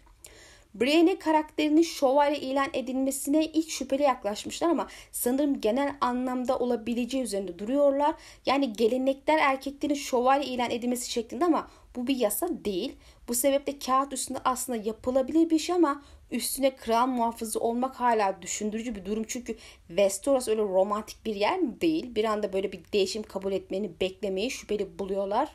Brienne 0.81 1.19
karakterinin 1.19 1.83
şövalye 1.83 2.39
ilan 2.39 2.69
edilmesine 2.73 3.45
ilk 3.45 3.71
şüpheli 3.71 4.03
yaklaşmışlar 4.03 4.69
ama 4.69 4.89
sanırım 5.13 5.61
genel 5.61 5.97
anlamda 6.01 6.59
olabileceği 6.59 7.25
üzerinde 7.25 7.59
duruyorlar. 7.59 8.15
Yani 8.47 8.73
gelenekler 8.73 9.39
erkeklerin 9.39 9.95
şövalye 9.95 10.47
ilan 10.47 10.71
edilmesi 10.71 11.11
şeklinde 11.11 11.45
ama 11.45 11.69
Bu 11.97 12.07
bir 12.07 12.17
yasa 12.17 12.49
değil. 12.65 12.97
Bu 13.29 13.35
sebeple 13.35 13.79
kağıt 13.79 14.13
üstünde 14.13 14.39
aslında 14.45 14.79
yapılabilir 14.85 15.51
bir 15.51 15.59
şey 15.59 15.75
ama 15.75 16.03
üstüne 16.31 16.77
kral 16.77 17.07
muhafızı 17.07 17.61
olmak 17.61 18.01
hala 18.01 18.43
düşündürücü 18.43 18.95
bir 18.95 19.05
durum. 19.05 19.25
Çünkü 19.29 19.57
Westeros 19.89 20.49
öyle 20.49 20.63
romantik 20.63 21.27
bir 21.27 21.35
yer 21.35 21.81
değil. 21.81 22.15
Bir 22.15 22.25
anda 22.25 22.53
böyle 22.53 22.73
bir 22.73 22.81
değişim 22.93 23.23
kabul 23.23 23.53
etmeni 23.53 23.91
beklemeyi 24.01 24.51
şüpheli 24.51 24.99
buluyorlar. 24.99 25.49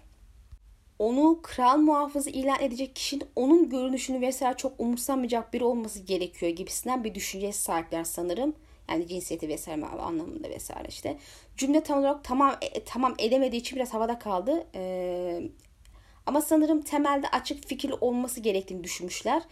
Onu 1.00 1.40
kral 1.44 1.78
muhafızı 1.78 2.30
ilan 2.30 2.62
edecek 2.62 2.96
kişinin 2.96 3.24
onun 3.36 3.70
görünüşünü 3.70 4.22
vesaire 4.22 4.58
çok 4.58 4.80
umursamayacak 4.80 5.54
biri 5.54 5.64
olması 5.64 6.00
gerekiyor 6.00 6.52
gibisinden 6.52 7.04
bir 7.04 7.16
düşünceye 7.16 7.54
sahipler 7.54 8.04
sanırım. 8.04 8.56
Yani 8.90 9.08
cinsiyeti 9.08 9.48
vesaire 9.48 9.86
anlamında 9.86 10.50
vesaire 10.50 10.88
işte. 10.90 11.18
Cümle 11.58 11.84
tam 11.84 12.00
olarak 12.00 12.24
tamam 12.24 12.56
e, 12.62 12.84
tamam 12.84 13.16
edemediği 13.20 13.62
için 13.62 13.76
biraz 13.76 13.94
havada 13.94 14.20
kaldı. 14.20 14.68
Ee, 14.76 15.42
ama 16.26 16.42
sanırım 16.42 16.82
temelde 16.82 17.28
açık 17.28 17.68
fikirli 17.68 17.94
olması 17.94 18.40
gerektiğini 18.40 18.84
düşünmüşler. 18.84 19.44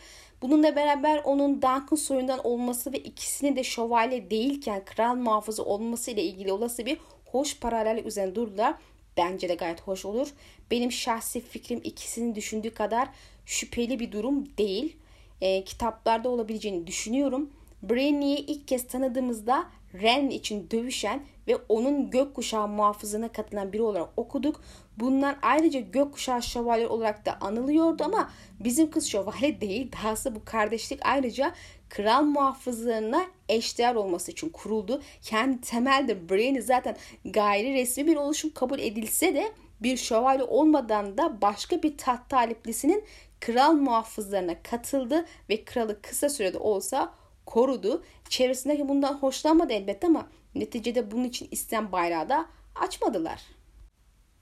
Bununla 0.41 0.75
beraber 0.75 1.21
onun 1.23 1.55
Duncan 1.55 1.95
soyundan 1.95 2.47
olması 2.47 2.93
ve 2.93 2.97
ikisinin 2.97 3.55
de 3.55 3.63
şövalye 3.63 4.29
değilken 4.29 4.85
kral 4.85 5.15
muhafızı 5.15 5.65
olması 5.65 6.11
ile 6.11 6.23
ilgili 6.23 6.51
olası 6.51 6.85
bir 6.85 6.97
hoş 7.25 7.59
paralel 7.59 8.05
üzerine 8.05 8.35
durdular. 8.35 8.75
Bence 9.17 9.49
de 9.49 9.55
gayet 9.55 9.81
hoş 9.81 10.05
olur. 10.05 10.33
Benim 10.71 10.91
şahsi 10.91 11.41
fikrim 11.41 11.81
ikisinin 11.83 12.35
düşündüğü 12.35 12.73
kadar 12.73 13.09
şüpheli 13.45 13.99
bir 13.99 14.11
durum 14.11 14.57
değil. 14.57 14.97
E, 15.41 15.63
kitaplarda 15.63 16.29
olabileceğini 16.29 16.87
düşünüyorum. 16.87 17.49
Braini'yi 17.83 18.37
ilk 18.37 18.67
kez 18.67 18.87
tanıdığımızda 18.87 19.65
Ren 19.93 20.29
için 20.29 20.67
dövüşen 20.71 21.23
ve 21.47 21.55
onun 21.69 22.09
gökkuşağı 22.09 22.67
muhafızına 22.67 23.31
katılan 23.31 23.73
biri 23.73 23.81
olarak 23.81 24.09
okuduk. 24.17 24.61
Bunlar 24.97 25.35
ayrıca 25.41 25.79
gökkuşağı 25.79 26.43
şövalye 26.43 26.87
olarak 26.87 27.25
da 27.25 27.37
anılıyordu 27.41 28.03
ama 28.03 28.31
bizim 28.59 28.91
kız 28.91 29.07
şövalye 29.07 29.61
değil. 29.61 29.91
Dahası 29.91 30.35
bu 30.35 30.45
kardeşlik 30.45 30.99
ayrıca 31.05 31.53
kral 31.95 32.23
muhafızlarına 32.23 33.25
eşdeğer 33.49 33.95
olması 33.95 34.31
için 34.31 34.49
kuruldu. 34.49 35.01
Kendi 35.21 35.61
temelde 35.61 36.29
Brienne 36.29 36.61
zaten 36.61 36.95
gayri 37.25 37.73
resmi 37.73 38.07
bir 38.07 38.15
oluşum 38.15 38.53
kabul 38.53 38.79
edilse 38.79 39.35
de 39.35 39.51
bir 39.81 39.97
şövalye 39.97 40.43
olmadan 40.43 41.17
da 41.17 41.41
başka 41.41 41.83
bir 41.83 41.97
taht 41.97 42.29
taliplisinin 42.29 43.03
kral 43.39 43.73
muhafızlarına 43.73 44.63
katıldı 44.63 45.25
ve 45.49 45.65
kralı 45.65 46.01
kısa 46.01 46.29
sürede 46.29 46.57
olsa 46.57 47.13
korudu. 47.45 48.03
Çevresindeki 48.29 48.89
bundan 48.89 49.13
hoşlanmadı 49.13 49.73
elbette 49.73 50.07
ama 50.07 50.27
neticede 50.55 51.11
bunun 51.11 51.23
için 51.23 51.47
istem 51.51 51.91
bayrağı 51.91 52.29
da 52.29 52.45
açmadılar. 52.75 53.41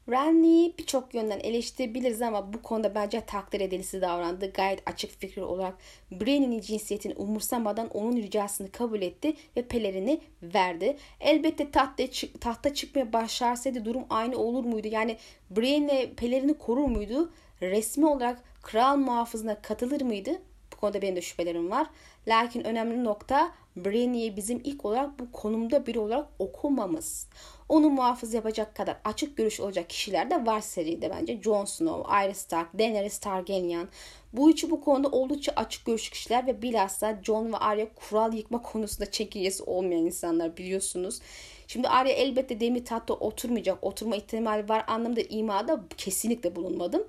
Renly'i 0.10 0.74
birçok 0.78 1.14
yönden 1.14 1.40
eleştirebiliriz 1.40 2.22
ama 2.22 2.54
bu 2.54 2.62
konuda 2.62 2.96
bence 2.96 3.22
takdir 3.22 3.62
edilisi 3.62 4.02
davrandı. 4.02 4.52
Gayet 4.52 4.90
açık 4.90 5.12
fikir 5.12 5.42
olarak 5.42 5.78
Brennan'in 6.12 6.62
cinsiyetini 6.62 7.14
umursamadan 7.16 7.90
onun 7.90 8.18
ricasını 8.18 8.72
kabul 8.72 9.02
etti 9.02 9.34
ve 9.58 9.62
pelerini 9.68 10.22
verdi. 10.44 10.98
Elbette 11.20 11.72
tahta, 11.72 12.04
tahta 12.42 12.74
çıkmaya 12.74 13.14
başarsaydı 13.14 13.86
durum 13.86 14.04
aynı 14.10 14.38
olur 14.38 14.64
muydu? 14.64 14.88
Yani 14.88 15.18
Brienne 15.50 16.14
pelerini 16.18 16.58
korur 16.58 16.88
muydu? 16.88 17.32
Resmi 17.62 18.06
olarak 18.06 18.44
kral 18.62 18.98
muhafızına 18.98 19.62
katılır 19.62 20.02
mıydı? 20.02 20.32
Bu 20.74 20.78
konuda 20.78 21.02
benim 21.02 21.16
de 21.16 21.22
şüphelerim 21.22 21.72
var. 21.72 21.88
Lakin 22.28 22.64
önemli 22.64 23.04
nokta 23.04 23.52
Brienne'yi 23.76 24.36
bizim 24.38 24.62
ilk 24.64 24.86
olarak 24.86 25.20
bu 25.20 25.32
konumda 25.32 25.86
biri 25.86 26.00
olarak 26.00 26.28
okumamız. 26.40 27.28
Onu 27.70 27.90
muhafız 27.90 28.34
yapacak 28.34 28.76
kadar 28.76 28.98
açık 29.06 29.38
görüş 29.38 29.60
olacak 29.60 29.90
kişiler 29.90 30.30
de 30.30 30.46
var 30.46 30.62
seride 30.62 31.10
bence. 31.10 31.42
Jon 31.42 31.66
Snow, 31.66 32.14
Arya 32.14 32.34
Stark, 32.34 32.80
Daenerys 32.80 33.18
Targaryen. 33.20 33.88
Bu 34.34 34.52
üçü 34.52 34.72
bu 34.72 34.82
konuda 34.82 35.08
oldukça 35.08 35.52
açık 35.56 35.86
görüş 35.86 36.10
kişiler 36.10 36.48
ve 36.48 36.62
bilhassa 36.62 37.20
Jon 37.24 37.54
ve 37.54 37.58
Arya 37.58 37.88
kural 37.94 38.34
yıkma 38.34 38.62
konusunda 38.62 39.12
çekincesi 39.12 39.64
olmayan 39.64 40.06
insanlar 40.06 40.58
biliyorsunuz. 40.58 41.20
Şimdi 41.68 41.88
Arya 41.88 42.14
elbette 42.14 42.60
demir 42.60 42.86
tahtta 42.86 43.14
oturmayacak, 43.14 43.84
oturma 43.84 44.16
ihtimali 44.16 44.70
var 44.70 44.84
anlamda 44.88 45.22
imada 45.22 45.84
kesinlikle 45.98 46.56
bulunmadım. 46.56 47.04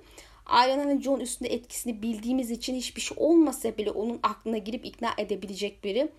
Arya'nın 0.45 1.01
John 1.01 1.19
üstünde 1.19 1.53
etkisini 1.53 2.01
bildiğimiz 2.01 2.51
için 2.51 2.75
hiçbir 2.75 3.01
şey 3.01 3.17
olmasa 3.19 3.77
bile 3.77 3.91
onun 3.91 4.19
aklına 4.23 4.57
girip 4.57 4.85
ikna 4.85 5.09
edebilecek 5.17 5.83
biri. 5.83 6.09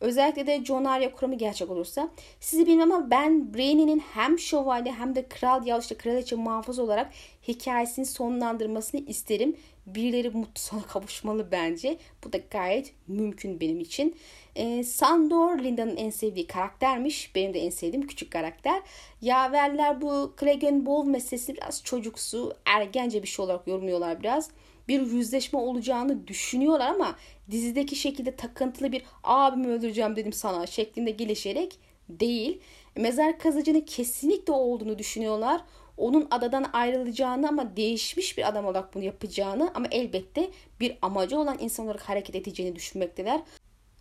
Özellikle 0.00 0.46
de 0.46 0.64
John 0.64 0.84
Arya 0.84 1.12
kuramı 1.12 1.34
gerçek 1.34 1.70
olursa. 1.70 2.10
Sizi 2.40 2.66
bilmem 2.66 2.92
ama 2.92 3.10
ben 3.10 3.54
Brainy'nin 3.54 4.02
hem 4.14 4.38
şövalye 4.38 4.92
hem 4.92 5.14
de 5.14 5.28
kral 5.28 5.66
ya 5.66 5.78
işte 5.78 5.94
kraliçe 5.94 6.36
muhafız 6.36 6.78
olarak 6.78 7.12
hikayesini 7.48 8.06
sonlandırmasını 8.06 9.00
isterim. 9.00 9.56
Birileri 9.86 10.30
mutlu 10.30 10.60
sona 10.60 10.82
kavuşmalı 10.88 11.52
bence. 11.52 11.98
Bu 12.24 12.32
da 12.32 12.38
gayet 12.50 12.92
mümkün 13.08 13.60
benim 13.60 13.80
için. 13.80 14.16
E, 14.56 14.84
Sandor 14.84 15.58
Linda'nın 15.58 15.96
en 15.96 16.10
sevdiği 16.10 16.46
karaktermiş. 16.46 17.34
Benim 17.34 17.54
de 17.54 17.60
en 17.60 17.70
sevdiğim 17.70 18.06
küçük 18.06 18.30
karakter. 18.30 18.82
Yaverler 19.22 20.00
bu 20.00 20.34
Clegane 20.40 20.86
Bowl 20.86 21.10
meselesini 21.10 21.56
biraz 21.56 21.84
çocuksu, 21.84 22.56
ergence 22.64 23.22
bir 23.22 23.28
şey 23.28 23.44
olarak 23.44 23.66
yorumluyorlar 23.66 24.20
biraz 24.20 24.50
bir 24.90 25.12
yüzleşme 25.12 25.58
olacağını 25.58 26.28
düşünüyorlar 26.28 26.88
ama 26.88 27.16
dizideki 27.50 27.96
şekilde 27.96 28.36
takıntılı 28.36 28.92
bir 28.92 29.02
abimi 29.24 29.66
öldüreceğim 29.66 30.16
dedim 30.16 30.32
sana 30.32 30.66
şeklinde 30.66 31.10
gelişerek 31.10 31.78
değil. 32.08 32.60
Mezar 32.96 33.38
kazıcının 33.38 33.80
kesinlikle 33.80 34.52
olduğunu 34.52 34.98
düşünüyorlar. 34.98 35.60
Onun 35.96 36.28
adadan 36.30 36.66
ayrılacağını 36.72 37.48
ama 37.48 37.76
değişmiş 37.76 38.38
bir 38.38 38.48
adam 38.48 38.64
olarak 38.64 38.94
bunu 38.94 39.04
yapacağını 39.04 39.70
ama 39.74 39.86
elbette 39.90 40.50
bir 40.80 40.98
amacı 41.02 41.38
olan 41.38 41.58
insan 41.60 41.86
olarak 41.86 42.08
hareket 42.08 42.34
edeceğini 42.34 42.76
düşünmekteler. 42.76 43.40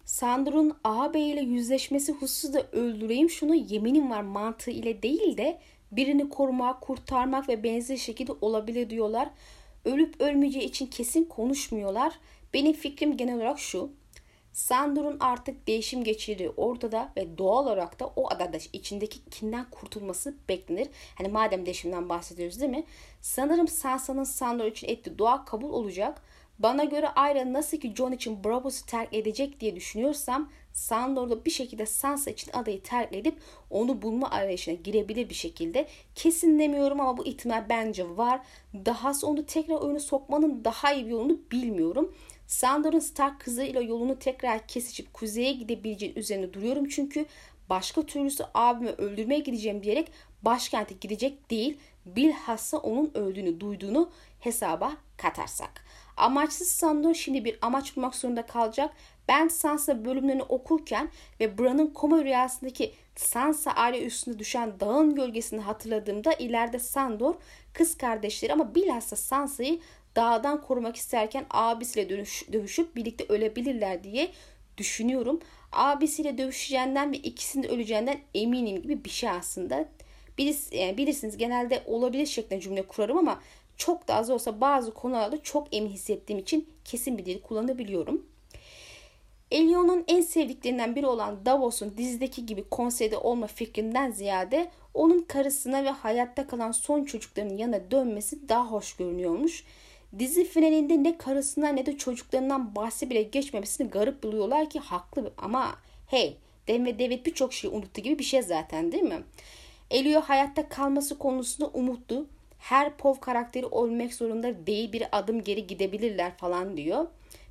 Sandro'nun 0.05 0.77
ağabey 0.83 1.43
yüzleşmesi 1.43 2.11
hususu 2.11 2.53
da 2.53 2.63
öldüreyim 2.71 3.29
şunu 3.29 3.55
yeminim 3.55 4.11
var 4.11 4.21
mantığı 4.21 4.71
ile 4.71 5.03
değil 5.03 5.37
de 5.37 5.59
birini 5.91 6.29
korumak, 6.29 6.81
kurtarmak 6.81 7.49
ve 7.49 7.63
benzer 7.63 7.97
şekilde 7.97 8.31
olabilir 8.41 8.89
diyorlar 8.89 9.29
ölüp 9.85 10.21
ölmeyeceği 10.21 10.65
için 10.65 10.85
kesin 10.85 11.25
konuşmuyorlar. 11.25 12.13
Benim 12.53 12.73
fikrim 12.73 13.17
genel 13.17 13.35
olarak 13.35 13.59
şu. 13.59 13.91
Sandor'un 14.53 15.17
artık 15.19 15.67
değişim 15.67 16.03
geçirdiği 16.03 16.49
ortada 16.49 17.11
ve 17.17 17.37
doğal 17.37 17.63
olarak 17.63 17.99
da 17.99 18.07
o 18.15 18.29
adada 18.29 18.57
içindeki 18.73 19.25
kinden 19.25 19.69
kurtulması 19.69 20.35
beklenir. 20.49 20.87
Hani 21.15 21.27
madem 21.27 21.65
değişimden 21.65 22.09
bahsediyoruz 22.09 22.59
değil 22.59 22.71
mi? 22.71 22.83
Sanırım 23.21 23.67
Sansa'nın 23.67 24.23
Sandor 24.23 24.65
için 24.65 24.87
ettiği 24.87 25.17
dua 25.17 25.45
kabul 25.45 25.69
olacak. 25.69 26.21
Bana 26.59 26.83
göre 26.83 27.09
Arya 27.09 27.53
nasıl 27.53 27.77
ki 27.77 27.93
John 27.95 28.11
için 28.11 28.43
Bravos'u 28.43 28.85
terk 28.85 29.13
edecek 29.13 29.59
diye 29.59 29.75
düşünüyorsam 29.75 30.49
Sandor 30.79 31.29
da 31.29 31.45
bir 31.45 31.51
şekilde 31.51 31.85
Sansa 31.85 32.31
için 32.31 32.51
adayı 32.53 32.83
terk 32.83 33.15
edip 33.15 33.37
onu 33.69 34.01
bulma 34.01 34.29
arayışına 34.29 34.75
girebilir 34.75 35.29
bir 35.29 35.35
şekilde. 35.35 35.87
Kesin 36.15 36.59
demiyorum 36.59 36.99
ama 36.99 37.17
bu 37.17 37.25
ihtimal 37.25 37.65
bence 37.69 38.17
var. 38.17 38.41
Dahası 38.73 39.27
onu 39.27 39.45
tekrar 39.45 39.75
oyunu 39.75 39.99
sokmanın 39.99 40.63
daha 40.63 40.93
iyi 40.93 41.05
bir 41.05 41.11
yolunu 41.11 41.39
bilmiyorum. 41.51 42.15
Sandor'un 42.47 42.99
Stark 42.99 43.41
kızıyla 43.41 43.81
yolunu 43.81 44.19
tekrar 44.19 44.67
kesişip 44.67 45.13
kuzeye 45.13 45.53
gidebileceği 45.53 46.13
üzerine 46.15 46.53
duruyorum 46.53 46.87
çünkü 46.87 47.25
başka 47.69 48.01
türlüsü 48.01 48.43
abimi 48.53 48.89
öldürmeye 48.89 49.39
gideceğim 49.39 49.83
diyerek 49.83 50.11
başkente 50.41 50.95
gidecek 51.01 51.51
değil. 51.51 51.77
Bilhassa 52.05 52.77
onun 52.77 53.11
öldüğünü 53.13 53.59
duyduğunu 53.59 54.09
hesaba 54.39 54.93
katarsak. 55.17 55.88
Amaçsız 56.19 56.67
Sandor 56.67 57.13
şimdi 57.13 57.45
bir 57.45 57.57
amaç 57.61 57.95
bulmak 57.95 58.15
zorunda 58.15 58.45
kalacak. 58.45 58.93
Ben 59.27 59.47
Sansa 59.47 60.05
bölümlerini 60.05 60.43
okurken 60.43 61.09
ve 61.39 61.57
Bran'ın 61.57 61.87
koma 61.87 62.23
rüyasındaki 62.23 62.93
Sansa 63.15 63.71
aile 63.71 64.05
üstünde 64.05 64.39
düşen 64.39 64.79
dağın 64.79 65.15
gölgesini 65.15 65.59
hatırladığımda 65.61 66.33
ileride 66.33 66.79
Sandor 66.79 67.35
kız 67.73 67.97
kardeşleri 67.97 68.53
ama 68.53 68.75
bilhassa 68.75 69.15
Sansa'yı 69.15 69.79
dağdan 70.15 70.61
korumak 70.61 70.95
isterken 70.95 71.45
abisiyle 71.49 72.09
dönüş, 72.09 72.45
dövüşüp 72.53 72.95
birlikte 72.95 73.25
ölebilirler 73.29 74.03
diye 74.03 74.31
düşünüyorum. 74.77 75.39
Abisiyle 75.71 76.37
dövüşeceğinden 76.37 77.11
ve 77.11 77.17
ikisinin 77.17 77.63
de 77.63 77.67
öleceğinden 77.67 78.19
eminim 78.35 78.81
gibi 78.81 79.03
bir 79.03 79.09
şey 79.09 79.29
aslında. 79.29 79.85
Bilirsiniz 80.97 81.37
genelde 81.37 81.83
olabilir 81.85 82.25
şeklinde 82.25 82.61
cümle 82.61 82.87
kurarım 82.87 83.17
ama 83.17 83.39
çok 83.79 84.07
da 84.07 84.15
az 84.15 84.29
olsa 84.29 84.61
bazı 84.61 84.93
konularda 84.93 85.43
çok 85.43 85.67
emin 85.71 85.89
hissettiğim 85.89 86.39
için 86.39 86.69
kesin 86.85 87.17
bir 87.17 87.25
dil 87.25 87.41
kullanabiliyorum. 87.41 88.25
Elion'un 89.51 90.03
en 90.07 90.21
sevdiklerinden 90.21 90.95
biri 90.95 91.07
olan 91.07 91.45
Davos'un 91.45 91.97
dizideki 91.97 92.45
gibi 92.45 92.63
konseyde 92.69 93.17
olma 93.17 93.47
fikrinden 93.47 94.11
ziyade 94.11 94.71
onun 94.93 95.19
karısına 95.19 95.83
ve 95.83 95.89
hayatta 95.89 96.47
kalan 96.47 96.71
son 96.71 97.03
çocuklarının 97.03 97.57
yanına 97.57 97.91
dönmesi 97.91 98.49
daha 98.49 98.71
hoş 98.71 98.95
görünüyormuş. 98.95 99.63
Dizi 100.19 100.45
finalinde 100.45 101.03
ne 101.03 101.17
karısından 101.17 101.75
ne 101.75 101.85
de 101.85 101.97
çocuklarından 101.97 102.75
bahsi 102.75 103.09
bile 103.09 103.23
geçmemesini 103.23 103.89
garip 103.89 104.23
buluyorlar 104.23 104.69
ki 104.69 104.79
haklı 104.79 105.33
ama 105.37 105.75
hey 106.07 106.37
Dem 106.67 106.85
ve 106.85 106.99
David 106.99 107.25
birçok 107.25 107.53
şeyi 107.53 107.73
unuttu 107.73 108.01
gibi 108.01 108.19
bir 108.19 108.23
şey 108.23 108.41
zaten 108.41 108.91
değil 108.91 109.03
mi? 109.03 109.23
Elio 109.91 110.21
hayatta 110.21 110.69
kalması 110.69 111.17
konusunda 111.17 111.69
umutlu 111.73 112.25
her 112.59 112.97
POV 112.97 113.19
karakteri 113.19 113.65
olmak 113.65 114.13
zorunda 114.13 114.67
değil 114.67 114.93
bir 114.93 115.03
adım 115.11 115.43
geri 115.43 115.67
gidebilirler 115.67 116.37
falan 116.37 116.77
diyor. 116.77 117.07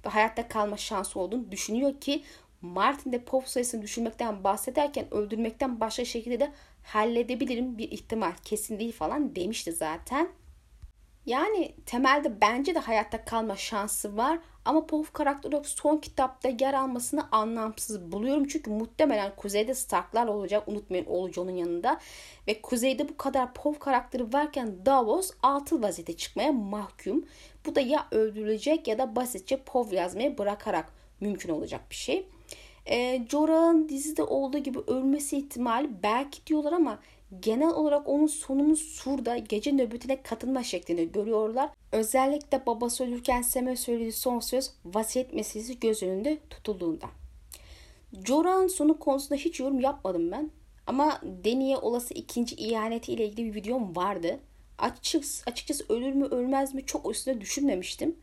Ve 0.06 0.08
hayatta 0.08 0.48
kalma 0.48 0.76
şansı 0.76 1.20
olduğunu 1.20 1.52
düşünüyor 1.52 2.00
ki 2.00 2.22
Martin 2.62 3.12
de 3.12 3.18
POV 3.18 3.42
sayısını 3.44 3.82
düşürmekten 3.82 4.44
bahsederken 4.44 5.14
öldürmekten 5.14 5.80
başka 5.80 6.04
şekilde 6.04 6.40
de 6.40 6.52
halledebilirim 6.82 7.78
bir 7.78 7.90
ihtimal 7.90 8.32
kesin 8.44 8.78
değil 8.78 8.92
falan 8.92 9.36
demişti 9.36 9.72
zaten. 9.72 10.28
Yani 11.28 11.74
temelde 11.86 12.40
bence 12.40 12.74
de 12.74 12.78
hayatta 12.78 13.24
kalma 13.24 13.56
şansı 13.56 14.16
var 14.16 14.38
ama 14.64 14.86
Pof 14.86 15.12
karakteri 15.12 15.54
olarak 15.54 15.68
son 15.68 15.96
kitapta 15.96 16.48
yer 16.48 16.74
almasını 16.74 17.28
anlamsız 17.32 18.12
buluyorum. 18.12 18.46
Çünkü 18.46 18.70
muhtemelen 18.70 19.36
Kuzey'de 19.36 19.74
Starklar 19.74 20.26
olacak. 20.26 20.68
Unutmayın 20.68 21.06
Oluco'nun 21.06 21.50
yanında. 21.50 22.00
Ve 22.46 22.62
Kuzey'de 22.62 23.08
bu 23.08 23.16
kadar 23.16 23.54
Pof 23.54 23.78
karakteri 23.78 24.32
varken 24.32 24.86
Davos 24.86 25.30
altı 25.42 25.82
vaziyete 25.82 26.16
çıkmaya 26.16 26.52
mahkum. 26.52 27.24
Bu 27.66 27.74
da 27.74 27.80
ya 27.80 28.06
öldürülecek 28.10 28.88
ya 28.88 28.98
da 28.98 29.16
basitçe 29.16 29.56
Pov 29.56 29.92
yazmaya 29.92 30.38
bırakarak 30.38 30.92
mümkün 31.20 31.52
olacak 31.52 31.80
bir 31.90 31.96
şey. 31.96 32.28
E, 32.86 33.26
Jorah'ın 33.30 33.88
dizide 33.88 34.22
olduğu 34.22 34.58
gibi 34.58 34.78
ölmesi 34.86 35.38
ihtimali 35.38 36.02
belki 36.02 36.46
diyorlar 36.46 36.72
ama 36.72 36.98
genel 37.40 37.70
olarak 37.70 38.08
onun 38.08 38.26
sonunu 38.26 38.76
Sur'da 38.76 39.36
gece 39.36 39.72
nöbetine 39.72 40.22
katılma 40.22 40.62
şeklinde 40.62 41.04
görüyorlar. 41.04 41.70
Özellikle 41.92 42.66
babası 42.66 43.04
ölürken 43.04 43.42
Sem'e 43.42 43.76
söylediği 43.76 44.12
son 44.12 44.40
söz 44.40 44.70
vasiyet 44.84 45.32
meselesi 45.32 45.80
göz 45.80 46.02
önünde 46.02 46.38
tutulduğunda. 46.50 47.06
Jorah'ın 48.24 48.66
sonu 48.68 48.98
konusunda 48.98 49.34
hiç 49.34 49.60
yorum 49.60 49.80
yapmadım 49.80 50.32
ben. 50.32 50.50
Ama 50.86 51.20
Deni'ye 51.22 51.76
olası 51.76 52.14
ikinci 52.14 52.56
ihaneti 52.56 53.12
ile 53.12 53.26
ilgili 53.26 53.46
bir 53.46 53.54
videom 53.54 53.96
vardı. 53.96 54.40
Açıkçası, 54.78 55.42
açıkçası 55.50 55.84
ölür 55.88 56.12
mü 56.12 56.24
ölmez 56.24 56.74
mi 56.74 56.86
çok 56.86 57.10
üstüne 57.10 57.40
düşünmemiştim. 57.40 58.16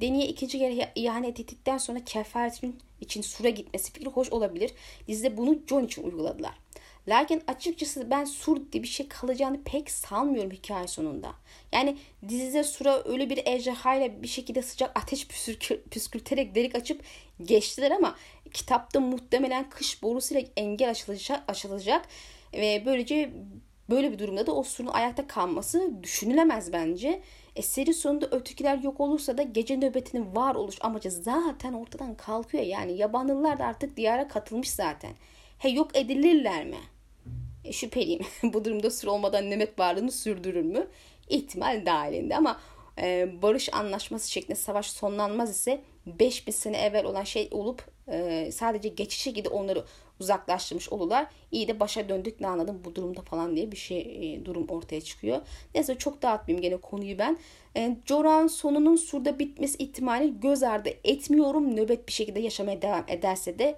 Deni'ye 0.00 0.26
ikinci 0.26 0.58
kere 0.58 0.92
ihanet 0.94 1.40
ettikten 1.40 1.78
sonra 1.78 2.04
kefaretin 2.04 2.78
için 3.00 3.22
Sur'a 3.22 3.48
gitmesi 3.48 3.92
fikri 3.92 4.10
hoş 4.10 4.32
olabilir. 4.32 4.72
Dizide 5.08 5.36
bunu 5.36 5.58
John 5.66 5.84
için 5.84 6.02
uyguladılar. 6.02 6.61
Lakin 7.08 7.42
açıkçası 7.46 8.10
ben 8.10 8.24
Sur 8.24 8.72
diye 8.72 8.82
bir 8.82 8.88
şey 8.88 9.08
kalacağını 9.08 9.62
pek 9.64 9.90
sanmıyorum 9.90 10.50
hikaye 10.50 10.86
sonunda. 10.86 11.32
Yani 11.72 11.96
dizide 12.28 12.64
Sur'a 12.64 13.02
öyle 13.04 13.30
bir 13.30 13.46
ejderhayla 13.46 14.22
bir 14.22 14.28
şekilde 14.28 14.62
sıcak 14.62 14.98
ateş 14.98 15.28
püskürterek 15.90 16.54
delik 16.54 16.74
açıp 16.74 17.02
geçtiler 17.42 17.90
ama 17.90 18.16
kitapta 18.52 19.00
muhtemelen 19.00 19.70
kış 19.70 20.02
borusuyla 20.02 20.42
engel 20.56 20.90
açılacak, 20.90 21.42
açılacak 21.48 22.08
ve 22.54 22.82
böylece 22.86 23.32
böyle 23.90 24.12
bir 24.12 24.18
durumda 24.18 24.46
da 24.46 24.52
o 24.52 24.62
Sur'un 24.62 24.88
ayakta 24.88 25.26
kalması 25.26 26.02
düşünülemez 26.02 26.72
bence. 26.72 27.22
E, 27.56 27.62
seri 27.62 27.94
sonunda 27.94 28.26
ötekiler 28.26 28.78
yok 28.78 29.00
olursa 29.00 29.38
da 29.38 29.42
gece 29.42 29.76
nöbetinin 29.76 30.36
var 30.36 30.54
oluş 30.54 30.76
amacı 30.80 31.10
zaten 31.10 31.72
ortadan 31.72 32.14
kalkıyor. 32.14 32.64
Yani 32.64 32.92
yabanlılar 32.92 33.58
da 33.58 33.64
artık 33.64 33.96
diyara 33.96 34.28
katılmış 34.28 34.70
zaten. 34.70 35.12
He 35.58 35.68
yok 35.68 35.96
edilirler 35.96 36.64
mi? 36.64 36.78
E, 37.64 37.72
şüpheliyim. 37.72 38.22
Bu 38.42 38.64
durumda 38.64 38.90
sır 38.90 39.08
olmadan 39.08 39.50
nöbet 39.50 39.78
varlığını 39.78 40.12
sürdürür 40.12 40.62
mü? 40.62 40.86
İhtimal 41.28 41.86
dahilinde 41.86 42.36
ama 42.36 42.60
e, 42.98 43.28
barış 43.42 43.74
anlaşması 43.74 44.30
şeklinde 44.30 44.54
savaş 44.54 44.90
sonlanmaz 44.90 45.50
ise 45.50 45.80
5000 46.06 46.52
sene 46.52 46.78
evvel 46.78 47.04
olan 47.04 47.24
şey 47.24 47.48
olup 47.50 47.84
e, 48.08 48.50
sadece 48.52 48.88
geçiş 48.88 49.20
şekilde 49.20 49.48
onları 49.48 49.84
uzaklaştırmış 50.20 50.88
olurlar. 50.88 51.26
İyi 51.52 51.68
de 51.68 51.80
başa 51.80 52.08
döndük 52.08 52.40
ne 52.40 52.46
anladım 52.48 52.80
bu 52.84 52.94
durumda 52.94 53.22
falan 53.22 53.56
diye 53.56 53.72
bir 53.72 53.76
şey 53.76 54.34
e, 54.34 54.44
durum 54.44 54.68
ortaya 54.68 55.00
çıkıyor. 55.00 55.40
Neyse 55.74 55.94
çok 55.94 56.22
dağıtmayayım 56.22 56.62
gene 56.62 56.76
konuyu 56.76 57.18
ben. 57.18 57.38
E, 57.76 57.96
Joran 58.06 58.46
sonunun 58.46 58.96
surda 58.96 59.38
bitmesi 59.38 59.78
ihtimali 59.78 60.40
göz 60.40 60.62
ardı 60.62 60.90
etmiyorum. 61.04 61.76
Nöbet 61.76 62.08
bir 62.08 62.12
şekilde 62.12 62.40
yaşamaya 62.40 62.82
devam 62.82 63.04
ederse 63.08 63.58
de 63.58 63.76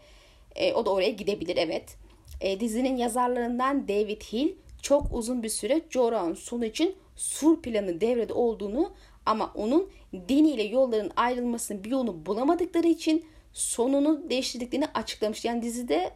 e, 0.57 0.73
o 0.73 0.87
da 0.87 0.91
oraya 0.91 1.11
gidebilir 1.11 1.57
evet. 1.57 1.97
E, 2.41 2.61
dizinin 2.61 2.97
yazarlarından 2.97 3.89
David 3.89 4.23
Hill 4.23 4.55
çok 4.83 5.07
uzun 5.13 5.43
bir 5.43 5.49
süre 5.49 5.81
Joran 5.91 6.35
sonu 6.35 6.65
için 6.65 6.97
sur 7.17 7.63
planı 7.63 8.01
devrede 8.01 8.33
olduğunu 8.33 8.93
ama 9.27 9.53
onun 9.55 9.91
Deni 10.13 10.51
ile 10.51 10.63
yolların 10.63 11.11
ayrılmasının 11.17 11.85
bir 11.85 11.91
yolunu 11.91 12.27
bulamadıkları 12.27 12.87
için 12.87 13.27
sonunu 13.53 14.31
değiştirdiklerini 14.31 14.87
açıklamış. 14.95 15.45
Yani 15.45 15.63
dizide 15.63 16.11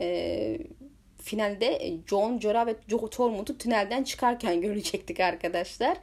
e, 0.00 0.58
finalde 1.22 1.96
John, 2.06 2.38
Jorah 2.38 2.66
ve 2.66 2.76
Joe 2.88 3.10
Tormund'u 3.10 3.58
tünelden 3.58 4.04
çıkarken 4.04 4.60
görecektik 4.60 5.20
arkadaşlar. 5.20 5.96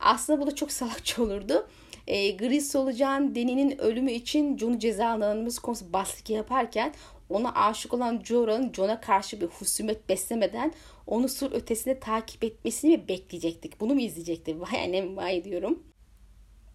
Aslında 0.00 0.40
bu 0.40 0.46
da 0.46 0.54
çok 0.54 0.72
salakça 0.72 1.22
olurdu. 1.22 1.68
E, 2.06 2.30
gri 2.30 2.60
solucan 2.60 3.34
Deni'nin 3.34 3.78
ölümü 3.78 4.12
için 4.12 4.58
John'u 4.58 4.78
cezalandırmamız 4.78 5.58
konusu 5.58 5.92
baskı 5.92 6.32
yaparken 6.32 6.94
ona 7.32 7.54
aşık 7.54 7.94
olan 7.94 8.22
Jorah'ın 8.24 8.72
John'a 8.72 9.00
karşı 9.00 9.40
bir 9.40 9.46
husumet 9.46 10.08
beslemeden 10.08 10.72
onu 11.06 11.28
sur 11.28 11.52
ötesinde 11.52 12.00
takip 12.00 12.44
etmesini 12.44 12.96
mi 12.96 13.08
bekleyecektik? 13.08 13.80
Bunu 13.80 13.94
mu 13.94 14.00
izleyecektik? 14.00 14.60
Vay 14.60 14.84
annem 14.84 15.16
vay 15.16 15.44
diyorum. 15.44 15.82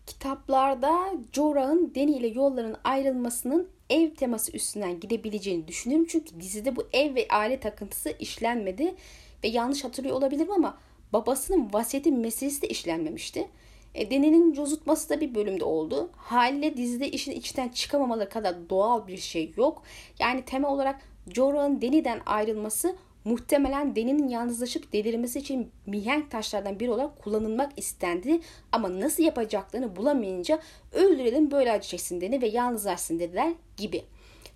Kitaplarda 0.08 1.14
Jorah'ın 1.34 1.96
Dany 1.96 2.18
ile 2.18 2.28
yolların 2.28 2.78
ayrılmasının 2.84 3.70
ev 3.90 4.16
teması 4.16 4.52
üstünden 4.52 5.00
gidebileceğini 5.00 5.68
düşünüyorum. 5.68 6.08
Çünkü 6.10 6.40
dizide 6.40 6.76
bu 6.76 6.88
ev 6.94 7.16
ve 7.16 7.28
aile 7.30 7.60
takıntısı 7.60 8.14
işlenmedi. 8.20 8.96
Ve 9.44 9.48
yanlış 9.48 9.84
hatırlıyor 9.84 10.16
olabilirim 10.16 10.52
ama 10.52 10.78
babasının 11.14 11.74
vasiyeti 11.74 12.12
meselesi 12.12 12.62
de 12.62 12.68
işlenmemişti. 12.68 13.48
E, 13.98 14.12
Deni'nin 14.12 14.54
cozutması 14.54 15.10
da 15.10 15.22
bir 15.22 15.36
bölümde 15.36 15.64
oldu. 15.64 16.10
Haliyle 16.16 16.78
dizide 16.78 17.12
işin 17.12 17.32
içinden 17.32 17.70
çıkamamaları 17.70 18.30
kadar 18.30 18.70
doğal 18.70 19.08
bir 19.08 19.18
şey 19.18 19.54
yok. 19.58 19.84
Yani 20.20 20.46
temel 20.46 20.72
olarak 20.72 21.02
Jorah'ın 21.34 21.82
Deni'den 21.82 22.22
ayrılması 22.26 22.96
muhtemelen 23.26 23.96
Deni'nin 23.96 24.28
yalnızlaşıp 24.28 24.94
delirmesi 24.94 25.40
için 25.40 25.72
mihenk 25.86 26.32
taşlardan 26.32 26.80
biri 26.80 26.92
olarak 26.92 27.20
kullanılmak 27.24 27.80
istendi. 27.80 28.40
Ama 28.72 29.00
nasıl 29.00 29.24
yapacaklarını 29.24 29.96
bulamayınca 29.96 30.60
öldürelim 30.94 31.52
böyle 31.52 31.72
acı 31.72 31.88
çeksin 31.88 32.22
Deni 32.22 32.42
ve 32.42 32.48
yalnızlaşsın 32.48 33.20
dediler 33.20 33.54
gibi. 33.78 34.04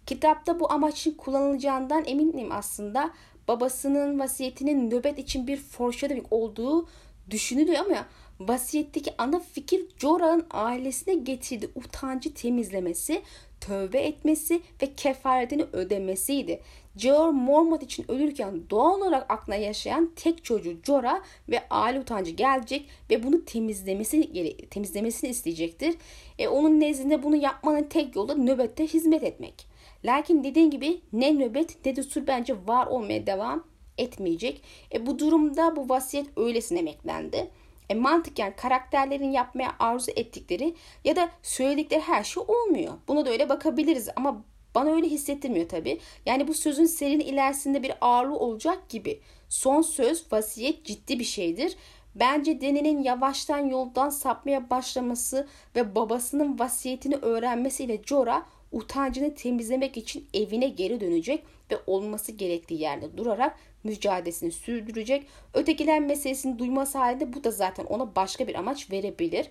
Kitapta 0.05 0.59
bu 0.59 0.71
amaç 0.71 0.99
için 0.99 1.13
kullanılacağından 1.13 2.03
eminim 2.05 2.51
aslında. 2.51 3.11
Babasının 3.47 4.19
vasiyetinin 4.19 4.91
nöbet 4.91 5.19
için 5.19 5.47
bir 5.47 5.57
foreshadowing 5.57 6.27
olduğu 6.31 6.87
düşünülüyor 7.29 7.85
ama 7.85 8.05
vasiyetteki 8.47 9.13
ana 9.17 9.39
fikir 9.39 9.85
Jorah'ın 9.97 10.45
ailesine 10.51 11.13
getirdiği 11.13 11.69
utancı 11.75 12.33
temizlemesi, 12.33 13.21
tövbe 13.61 13.99
etmesi 13.99 14.61
ve 14.81 14.95
kefaretini 14.95 15.63
ödemesiydi. 15.73 16.61
Jorah 16.97 17.31
Mormont 17.31 17.83
için 17.83 18.11
ölürken 18.11 18.61
doğal 18.69 19.01
olarak 19.01 19.31
aklına 19.31 19.55
yaşayan 19.55 20.11
tek 20.15 20.43
çocuğu 20.43 20.77
Jorah 20.83 21.21
ve 21.49 21.63
aile 21.69 21.99
utancı 21.99 22.31
gelecek 22.31 22.89
ve 23.09 23.23
bunu 23.23 23.45
temizlemesi 23.45 24.29
temizlemesini 24.69 25.29
isteyecektir. 25.29 25.95
E, 26.39 26.47
onun 26.47 26.79
nezdinde 26.79 27.23
bunu 27.23 27.35
yapmanın 27.35 27.83
tek 27.83 28.15
yolu 28.15 28.45
nöbette 28.45 28.87
hizmet 28.87 29.23
etmek. 29.23 29.67
Lakin 30.05 30.43
dediğim 30.43 30.71
gibi 30.71 31.01
ne 31.13 31.33
nöbet 31.33 31.85
ne 31.85 31.95
de 31.95 32.03
sur 32.03 32.27
bence 32.27 32.55
var 32.67 32.87
olmaya 32.87 33.27
devam 33.27 33.63
etmeyecek. 33.97 34.61
E, 34.93 35.05
bu 35.05 35.19
durumda 35.19 35.75
bu 35.75 35.89
vasiyet 35.89 36.27
öylesine 36.37 36.79
emeklendi. 36.79 37.47
E, 37.89 37.93
mantıken 37.93 38.55
karakterlerin 38.55 39.31
yapmaya 39.31 39.75
arzu 39.79 40.11
ettikleri 40.15 40.75
ya 41.03 41.15
da 41.15 41.29
söyledikleri 41.43 42.01
her 42.01 42.23
şey 42.23 42.43
olmuyor. 42.47 42.93
Buna 43.07 43.25
da 43.25 43.29
öyle 43.29 43.49
bakabiliriz 43.49 44.09
ama 44.15 44.43
bana 44.75 44.89
öyle 44.89 45.07
hissettirmiyor 45.07 45.69
tabii. 45.69 45.99
Yani 46.25 46.47
bu 46.47 46.53
sözün 46.53 46.85
serinin 46.85 47.25
ilerisinde 47.25 47.83
bir 47.83 47.93
ağırlığı 48.01 48.37
olacak 48.37 48.89
gibi. 48.89 49.21
Son 49.49 49.81
söz 49.81 50.31
vasiyet 50.31 50.85
ciddi 50.85 51.19
bir 51.19 51.23
şeydir. 51.23 51.77
Bence 52.15 52.61
Deni'nin 52.61 53.03
yavaştan 53.03 53.59
yoldan 53.59 54.09
sapmaya 54.09 54.69
başlaması 54.69 55.47
ve 55.75 55.95
babasının 55.95 56.59
vasiyetini 56.59 57.15
öğrenmesiyle 57.15 58.01
Jorah 58.03 58.43
utancını 58.71 59.35
temizlemek 59.35 59.97
için 59.97 60.27
evine 60.33 60.67
geri 60.67 61.01
dönecek 61.01 61.43
ve 61.71 61.75
olması 61.87 62.31
gerektiği 62.31 62.81
yerde 62.81 63.17
durarak 63.17 63.57
mücadelesini 63.83 64.51
sürdürecek. 64.51 65.27
Ötekiler 65.53 65.99
meselesini 65.99 66.59
duyması 66.59 66.97
halinde 66.97 67.33
bu 67.33 67.43
da 67.43 67.51
zaten 67.51 67.85
ona 67.85 68.15
başka 68.15 68.47
bir 68.47 68.55
amaç 68.55 68.91
verebilir. 68.91 69.47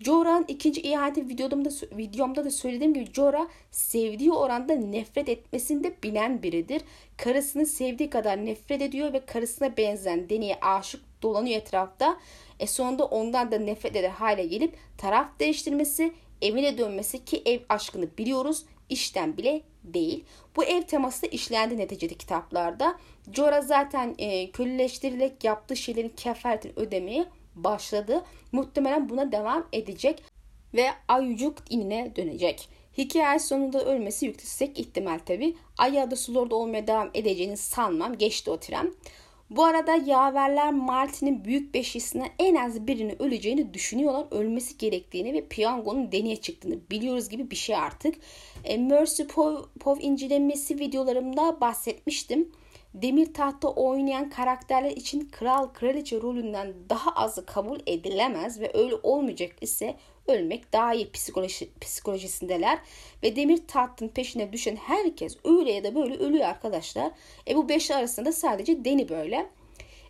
Jorah'ın 0.00 0.44
ikinci 0.48 0.80
ihaneti 0.80 1.28
videomda, 1.28 1.70
videomda 1.96 2.44
da 2.44 2.50
söylediğim 2.50 2.94
gibi 2.94 3.12
Jorah 3.12 3.48
sevdiği 3.70 4.32
oranda 4.32 4.74
nefret 4.74 5.28
etmesini 5.28 5.84
de 5.84 5.94
bilen 6.02 6.42
biridir. 6.42 6.82
Karısını 7.16 7.66
sevdiği 7.66 8.10
kadar 8.10 8.46
nefret 8.46 8.82
ediyor 8.82 9.12
ve 9.12 9.26
karısına 9.26 9.76
benzeyen 9.76 10.28
Deni'ye 10.28 10.58
aşık 10.60 11.00
dolanıyor 11.22 11.60
etrafta. 11.60 12.16
E 12.60 12.66
sonunda 12.66 13.04
ondan 13.04 13.52
da 13.52 13.58
nefret 13.58 13.96
eder 13.96 14.10
hale 14.10 14.46
gelip 14.46 14.74
taraf 14.98 15.26
değiştirmesi, 15.40 16.12
evine 16.42 16.78
dönmesi 16.78 17.24
ki 17.24 17.42
ev 17.44 17.60
aşkını 17.68 18.18
biliyoruz 18.18 18.64
işten 18.88 19.36
bile 19.36 19.62
değil. 19.84 20.24
Bu 20.56 20.64
ev 20.64 20.82
teması 20.82 21.22
da 21.22 21.26
işlendi 21.26 21.78
neticede 21.78 22.14
kitaplarda. 22.14 22.98
Jorah 23.32 23.62
zaten 23.62 24.14
e, 24.18 24.50
köleştirilerek 24.50 25.44
yaptığı 25.44 25.76
şeylerin 25.76 26.12
kefaretini 26.16 26.72
ödemeye 26.76 27.24
başladı. 27.54 28.24
Muhtemelen 28.52 29.08
buna 29.08 29.32
devam 29.32 29.68
edecek 29.72 30.22
ve 30.74 30.86
Ayucuk 31.08 31.58
inine 31.70 32.16
dönecek. 32.16 32.68
Hikaye 32.98 33.38
sonunda 33.38 33.84
ölmesi 33.84 34.26
yüksek 34.26 34.78
ihtimal 34.78 35.18
tabi. 35.18 35.56
Ay 35.78 35.94
ya 35.94 36.10
da 36.10 36.16
Sulor'da 36.16 36.56
olmaya 36.56 36.86
devam 36.86 37.10
edeceğini 37.14 37.56
sanmam. 37.56 38.18
Geçti 38.18 38.50
o 38.50 38.60
tren. 38.60 38.94
Bu 39.56 39.64
arada 39.64 39.94
yaverler 39.94 40.72
Martin'in 40.72 41.44
büyük 41.44 41.74
beşisinden 41.74 42.28
en 42.38 42.54
az 42.54 42.86
birini 42.86 43.16
öleceğini 43.18 43.74
düşünüyorlar. 43.74 44.26
Ölmesi 44.30 44.78
gerektiğini 44.78 45.32
ve 45.32 45.48
piyangonun 45.48 46.12
deneye 46.12 46.36
çıktığını 46.36 46.78
biliyoruz 46.90 47.28
gibi 47.28 47.50
bir 47.50 47.56
şey 47.56 47.76
artık. 47.76 48.14
E, 48.64 48.76
Mercy 48.76 49.22
Pov, 49.22 49.56
Pov 49.80 49.96
incelemesi 50.00 50.78
videolarımda 50.78 51.60
bahsetmiştim. 51.60 52.52
Demir 52.94 53.34
tahta 53.34 53.68
oynayan 53.68 54.30
karakterler 54.30 54.90
için 54.90 55.28
kral 55.32 55.66
kraliçe 55.66 56.20
rolünden 56.20 56.74
daha 56.88 57.10
azı 57.10 57.46
kabul 57.46 57.78
edilemez 57.86 58.60
ve 58.60 58.70
öyle 58.74 58.94
olmayacak 59.02 59.52
ise 59.60 59.96
ölmek 60.28 60.72
daha 60.72 60.94
iyi 60.94 61.10
psikoloji, 61.10 61.68
psikolojisindeler. 61.80 62.78
Ve 63.22 63.36
demir 63.36 63.66
tahtın 63.68 64.08
peşine 64.08 64.52
düşen 64.52 64.76
herkes 64.76 65.36
öyle 65.44 65.72
ya 65.72 65.84
da 65.84 65.94
böyle 65.94 66.16
ölüyor 66.16 66.44
arkadaşlar. 66.44 67.10
E 67.48 67.56
bu 67.56 67.68
beşli 67.68 67.94
arasında 67.94 68.32
sadece 68.32 68.84
Deni 68.84 69.08
böyle. 69.08 69.50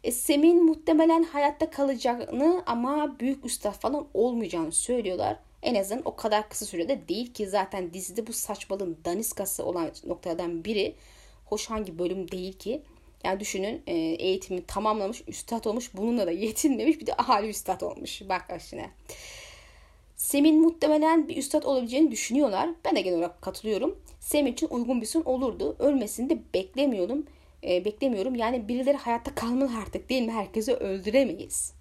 E, 0.05 0.13
Sem'in 0.13 0.65
muhtemelen 0.65 1.23
hayatta 1.23 1.71
kalacağını 1.71 2.63
ama 2.67 3.17
büyük 3.21 3.47
üstad 3.47 3.73
falan 3.73 4.07
olmayacağını 4.15 4.73
söylüyorlar. 4.73 5.37
En 5.63 5.75
azından 5.75 6.03
o 6.05 6.17
kadar 6.17 6.49
kısa 6.49 6.67
sürede 6.67 7.09
değil 7.09 7.35
ki 7.35 7.47
zaten 7.49 7.95
dizide 7.95 8.27
bu 8.27 8.33
saçmalığın 8.33 8.99
daniskası 9.05 9.65
olan 9.65 9.91
noktadan 10.07 10.65
biri. 10.65 10.95
Hoş 11.45 11.71
hangi 11.71 11.99
bölüm 11.99 12.31
değil 12.31 12.53
ki. 12.53 12.83
Yani 13.25 13.41
düşünün 13.41 13.83
e, 13.87 13.95
eğitimi 13.97 14.67
tamamlamış, 14.67 15.23
üstad 15.27 15.65
olmuş. 15.65 15.91
Bununla 15.95 16.27
da 16.27 16.31
yetinmemiş. 16.31 17.01
Bir 17.01 17.07
de 17.07 17.15
ahali 17.15 17.49
üstad 17.49 17.81
olmuş. 17.81 18.23
Bak 18.29 18.51
aşına. 18.51 18.87
Sem'in 20.23 20.61
muhtemelen 20.61 21.29
bir 21.29 21.37
üstad 21.37 21.63
olabileceğini 21.63 22.11
düşünüyorlar. 22.11 22.71
Ben 22.85 22.97
de 22.97 23.01
genel 23.01 23.19
olarak 23.19 23.43
katılıyorum. 23.43 23.99
Sem 24.21 24.47
için 24.47 24.69
uygun 24.71 25.01
bir 25.01 25.07
son 25.07 25.23
olurdu. 25.23 25.77
Ölmesini 25.79 26.31
de 26.31 26.39
beklemiyordum. 26.55 27.27
E, 27.65 27.85
beklemiyorum. 27.85 28.35
Yani 28.35 28.69
birileri 28.69 28.97
hayatta 28.97 29.35
kalmalı 29.35 29.71
artık 29.83 30.11
değil 30.11 30.23
mi? 30.23 30.33
Herkesi 30.33 30.75
öldüremeyiz. 30.75 31.73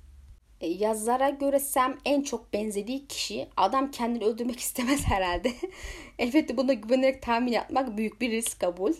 E, 0.62 0.68
yazara 0.68 1.30
göre 1.30 1.60
Sam 1.60 1.98
en 2.06 2.22
çok 2.22 2.54
benzediği 2.54 3.08
kişi. 3.08 3.48
Adam 3.58 3.92
kendini 3.92 4.26
öldürmek 4.26 4.60
istemez 4.68 5.02
herhalde. 5.06 5.52
Elbette 6.20 6.58
buna 6.58 6.74
güvenerek 6.74 7.22
tahmin 7.22 7.52
yapmak 7.52 7.98
büyük 7.98 8.22
bir 8.22 8.32
risk 8.32 8.60
kabul. 8.60 8.94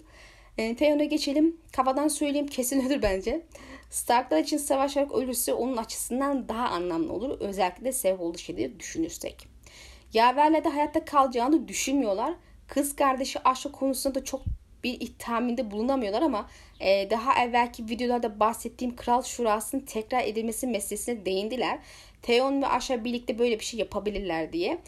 E, 0.58 0.76
Theon'a 0.76 1.04
geçelim. 1.04 1.58
Kafadan 1.72 2.08
söyleyeyim 2.08 2.48
kesin 2.48 2.86
ölür 2.86 3.02
bence. 3.02 3.42
Starklar 3.92 4.38
için 4.38 4.58
savaşarak 4.58 5.12
ölürse 5.12 5.54
onun 5.54 5.78
açısından 5.78 6.48
daha 6.50 6.68
anlamlı 6.68 7.14
olur. 7.14 7.40
Özellikle 7.40 8.14
olduğu 8.14 8.38
şeyleri 8.38 8.80
düşünürsek. 8.80 9.48
Yaver'le 10.14 10.64
de 10.64 10.70
hayatta 10.70 11.06
kalacağını 11.06 11.68
düşünmüyorlar. 11.68 12.34
Kız 12.68 12.96
kardeşi 12.96 13.40
aşk 13.44 13.74
konusunda 13.74 14.16
da 14.16 14.24
çok 14.24 14.42
bir 14.84 15.02
ithaminde 15.02 15.72
bulunamıyorlar 15.72 16.22
ama 16.22 16.50
e, 16.80 17.10
daha 17.10 17.44
evvelki 17.44 17.86
videolarda 17.86 18.40
bahsettiğim 18.40 18.96
Kral 18.96 19.22
Şurası'nın 19.22 19.82
tekrar 19.82 20.24
edilmesi 20.24 20.68
meselesine 20.68 21.26
değindiler. 21.26 21.80
Theon 22.22 22.62
ve 22.62 22.68
Asha 22.68 23.04
birlikte 23.04 23.40
böyle 23.40 23.60
bir 23.60 23.66
şey 23.66 23.80
yapabilirler 23.80 24.54
diye. 24.54 24.82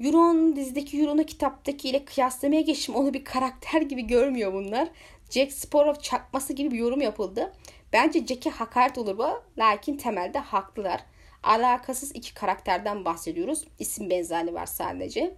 Euron 0.00 0.56
dizideki 0.56 1.00
Euron'u 1.00 1.24
kitaptaki 1.24 1.88
ile 1.88 2.04
kıyaslamaya 2.04 2.60
geçtim. 2.60 2.94
Onu 2.94 3.14
bir 3.14 3.24
karakter 3.24 3.82
gibi 3.82 4.06
görmüyor 4.06 4.52
bunlar. 4.52 4.88
Jack 5.30 5.52
Sparrow 5.52 6.02
çakması 6.02 6.52
gibi 6.52 6.70
bir 6.70 6.78
yorum 6.78 7.00
yapıldı. 7.00 7.52
Bence 7.92 8.26
Jack'e 8.26 8.50
hakaret 8.50 8.98
olur 8.98 9.18
bu. 9.18 9.42
Lakin 9.58 9.96
temelde 9.96 10.38
haklılar. 10.38 11.00
Alakasız 11.42 12.12
iki 12.14 12.34
karakterden 12.34 13.04
bahsediyoruz. 13.04 13.64
İsim 13.78 14.10
benzerliği 14.10 14.54
var 14.54 14.66
sadece. 14.66 15.34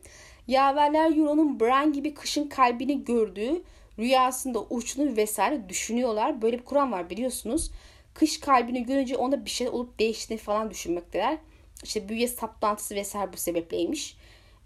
Yaverler 0.48 1.16
Euron'un 1.16 1.60
Bran 1.60 1.92
gibi 1.92 2.14
kışın 2.14 2.48
kalbini 2.48 3.04
gördüğü, 3.04 3.62
rüyasında 3.98 4.62
uçtuğunu 4.62 5.16
vesaire 5.16 5.68
düşünüyorlar. 5.68 6.42
Böyle 6.42 6.58
bir 6.58 6.64
kuram 6.64 6.92
var 6.92 7.10
biliyorsunuz. 7.10 7.70
Kış 8.14 8.40
kalbini 8.40 8.86
görünce 8.86 9.16
onda 9.16 9.44
bir 9.44 9.50
şey 9.50 9.68
olup 9.68 9.98
değiştiğini 9.98 10.42
falan 10.42 10.70
düşünmekteler. 10.70 11.38
İşte 11.84 12.08
büyüye 12.08 12.28
saplantısı 12.28 12.94
vesaire 12.94 13.32
bu 13.32 13.36
sebepleymiş. 13.36 14.16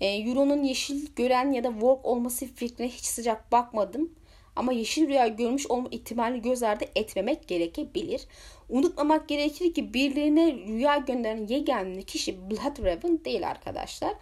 E, 0.00 0.06
Euro'nun 0.06 0.62
yeşil 0.62 1.06
gören 1.16 1.52
ya 1.52 1.64
da 1.64 1.72
Vork 1.80 2.04
olması 2.04 2.46
fikrine 2.46 2.88
hiç 2.88 3.04
sıcak 3.04 3.52
bakmadım. 3.52 4.10
Ama 4.58 4.72
yeşil 4.72 5.08
rüya 5.08 5.28
görmüş 5.28 5.66
olma 5.66 5.88
ihtimalini 5.90 6.42
göz 6.42 6.62
ardı 6.62 6.84
etmemek 6.94 7.48
gerekebilir. 7.48 8.26
Unutmamak 8.68 9.28
gerekir 9.28 9.74
ki 9.74 9.94
birilerine 9.94 10.52
rüya 10.52 10.96
gönderen 10.96 11.46
yegane 11.46 12.02
kişi 12.02 12.50
Bloodraven 12.50 13.24
değil 13.24 13.48
arkadaşlar. 13.48 14.14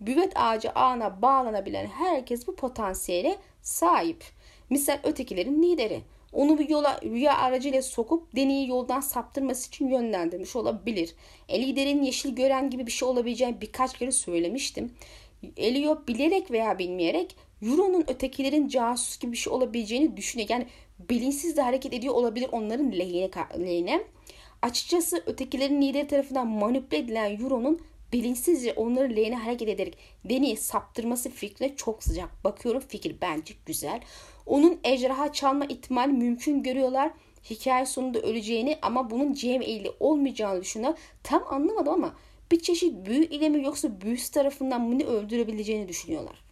Büvet 0.00 0.32
ağacı 0.34 0.70
ağına 0.70 1.22
bağlanabilen 1.22 1.86
herkes 1.86 2.46
bu 2.46 2.56
potansiyele 2.56 3.36
sahip. 3.62 4.24
Misal 4.70 4.98
ötekilerin 5.04 5.62
lideri. 5.62 6.00
Onu 6.32 6.58
bir 6.58 6.68
yola 6.68 7.00
rüya 7.02 7.38
aracıyla 7.38 7.82
sokup 7.82 8.36
deneyi 8.36 8.68
yoldan 8.68 9.00
saptırması 9.00 9.68
için 9.68 9.88
yönlendirmiş 9.88 10.56
olabilir. 10.56 11.14
E, 11.48 11.62
liderin 11.62 12.02
yeşil 12.02 12.34
gören 12.34 12.70
gibi 12.70 12.86
bir 12.86 12.92
şey 12.92 13.08
olabileceğini 13.08 13.60
birkaç 13.60 13.98
kere 13.98 14.12
söylemiştim. 14.12 14.92
Elio 15.56 16.06
bilerek 16.08 16.50
veya 16.50 16.78
bilmeyerek 16.78 17.36
Euro'nun 17.64 18.04
ötekilerin 18.08 18.68
casus 18.68 19.18
gibi 19.18 19.32
bir 19.32 19.36
şey 19.36 19.52
olabileceğini 19.52 20.16
düşünüyor. 20.16 20.50
Yani 20.50 20.66
bilinçsiz 20.98 21.56
de 21.56 21.62
hareket 21.62 21.94
ediyor 21.94 22.14
olabilir 22.14 22.48
onların 22.52 22.92
lehine. 22.92 23.30
lehine. 23.58 24.04
Açıkçası 24.62 25.22
ötekilerin 25.26 25.82
lideri 25.82 26.06
tarafından 26.06 26.46
manipüle 26.46 26.98
edilen 26.98 27.40
Euro'nun 27.40 27.80
bilinçsizce 28.12 28.72
onları 28.72 29.16
lehine 29.16 29.36
hareket 29.36 29.68
ederek 29.68 29.98
Deni'yi 30.24 30.56
saptırması 30.56 31.30
fikrine 31.30 31.76
çok 31.76 32.02
sıcak. 32.02 32.44
Bakıyorum 32.44 32.82
fikir 32.88 33.16
bence 33.20 33.54
güzel. 33.66 34.00
Onun 34.46 34.80
ejderha 34.84 35.32
çalma 35.32 35.64
ihtimali 35.64 36.12
mümkün 36.12 36.62
görüyorlar. 36.62 37.10
Hikaye 37.50 37.86
sonunda 37.86 38.20
öleceğini 38.20 38.78
ama 38.82 39.10
bunun 39.10 39.34
GMA 39.34 39.64
ile 39.64 39.90
olmayacağını 40.00 40.60
düşünüyorlar. 40.60 41.00
Tam 41.22 41.44
anlamadım 41.50 41.92
ama 41.92 42.14
bir 42.50 42.60
çeşit 42.60 43.06
büyü 43.06 43.24
ile 43.24 43.48
mi 43.48 43.64
yoksa 43.64 44.00
büyüsü 44.00 44.32
tarafından 44.32 44.80
mı 44.80 45.04
öldürebileceğini 45.04 45.88
düşünüyorlar. 45.88 46.43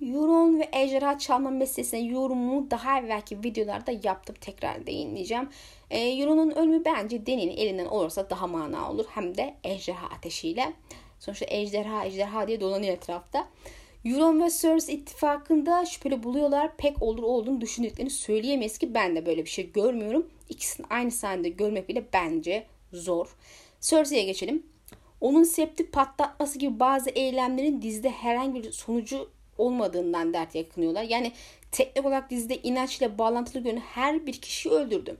Euron 0.00 0.60
ve 0.60 0.68
ejderha 0.72 1.18
çalma 1.18 1.50
meselesine 1.50 2.00
yorumumu 2.00 2.70
daha 2.70 3.00
evvelki 3.00 3.44
videolarda 3.44 3.92
yaptım. 4.04 4.36
Tekrar 4.40 4.86
değinmeyeceğim. 4.86 5.48
E, 5.90 6.00
Euron'un 6.00 6.50
ölümü 6.50 6.84
bence 6.84 7.26
Dany'nin 7.26 7.56
elinden 7.56 7.86
olursa 7.86 8.30
daha 8.30 8.46
mana 8.46 8.90
olur. 8.90 9.04
Hem 9.08 9.36
de 9.36 9.54
ejderha 9.64 10.06
ateşiyle. 10.06 10.72
Sonuçta 11.20 11.46
ejderha 11.48 12.04
ejderha 12.04 12.48
diye 12.48 12.60
dolanıyor 12.60 12.96
etrafta. 12.96 13.48
Euron 14.04 14.42
ve 14.42 14.50
Cersei 14.50 14.94
ittifakında 14.94 15.84
şüpheli 15.86 16.22
buluyorlar. 16.22 16.76
Pek 16.76 17.02
olur 17.02 17.22
olduğunu 17.22 17.60
düşündüklerini 17.60 18.10
söyleyemeyiz 18.10 18.78
ki 18.78 18.94
ben 18.94 19.16
de 19.16 19.26
böyle 19.26 19.44
bir 19.44 19.50
şey 19.50 19.72
görmüyorum. 19.72 20.26
İkisini 20.48 20.86
aynı 20.90 21.10
sahnede 21.10 21.48
görmek 21.48 21.88
bile 21.88 22.04
bence 22.12 22.66
zor. 22.92 23.36
Cersei'ye 23.80 24.24
geçelim. 24.24 24.66
Onun 25.20 25.42
septi 25.42 25.90
patlatması 25.90 26.58
gibi 26.58 26.80
bazı 26.80 27.10
eylemlerin 27.10 27.82
dizide 27.82 28.10
herhangi 28.10 28.62
bir 28.62 28.72
sonucu 28.72 29.33
olmadığından 29.58 30.34
dert 30.34 30.54
yakınıyorlar. 30.54 31.02
Yani 31.02 31.32
teknik 31.72 32.06
olarak 32.06 32.30
dizide 32.30 32.56
inançla 32.56 33.18
bağlantılı 33.18 33.62
görünen 33.62 33.80
her 33.80 34.26
bir 34.26 34.32
kişiyi 34.32 34.70
öldürdü. 34.70 35.16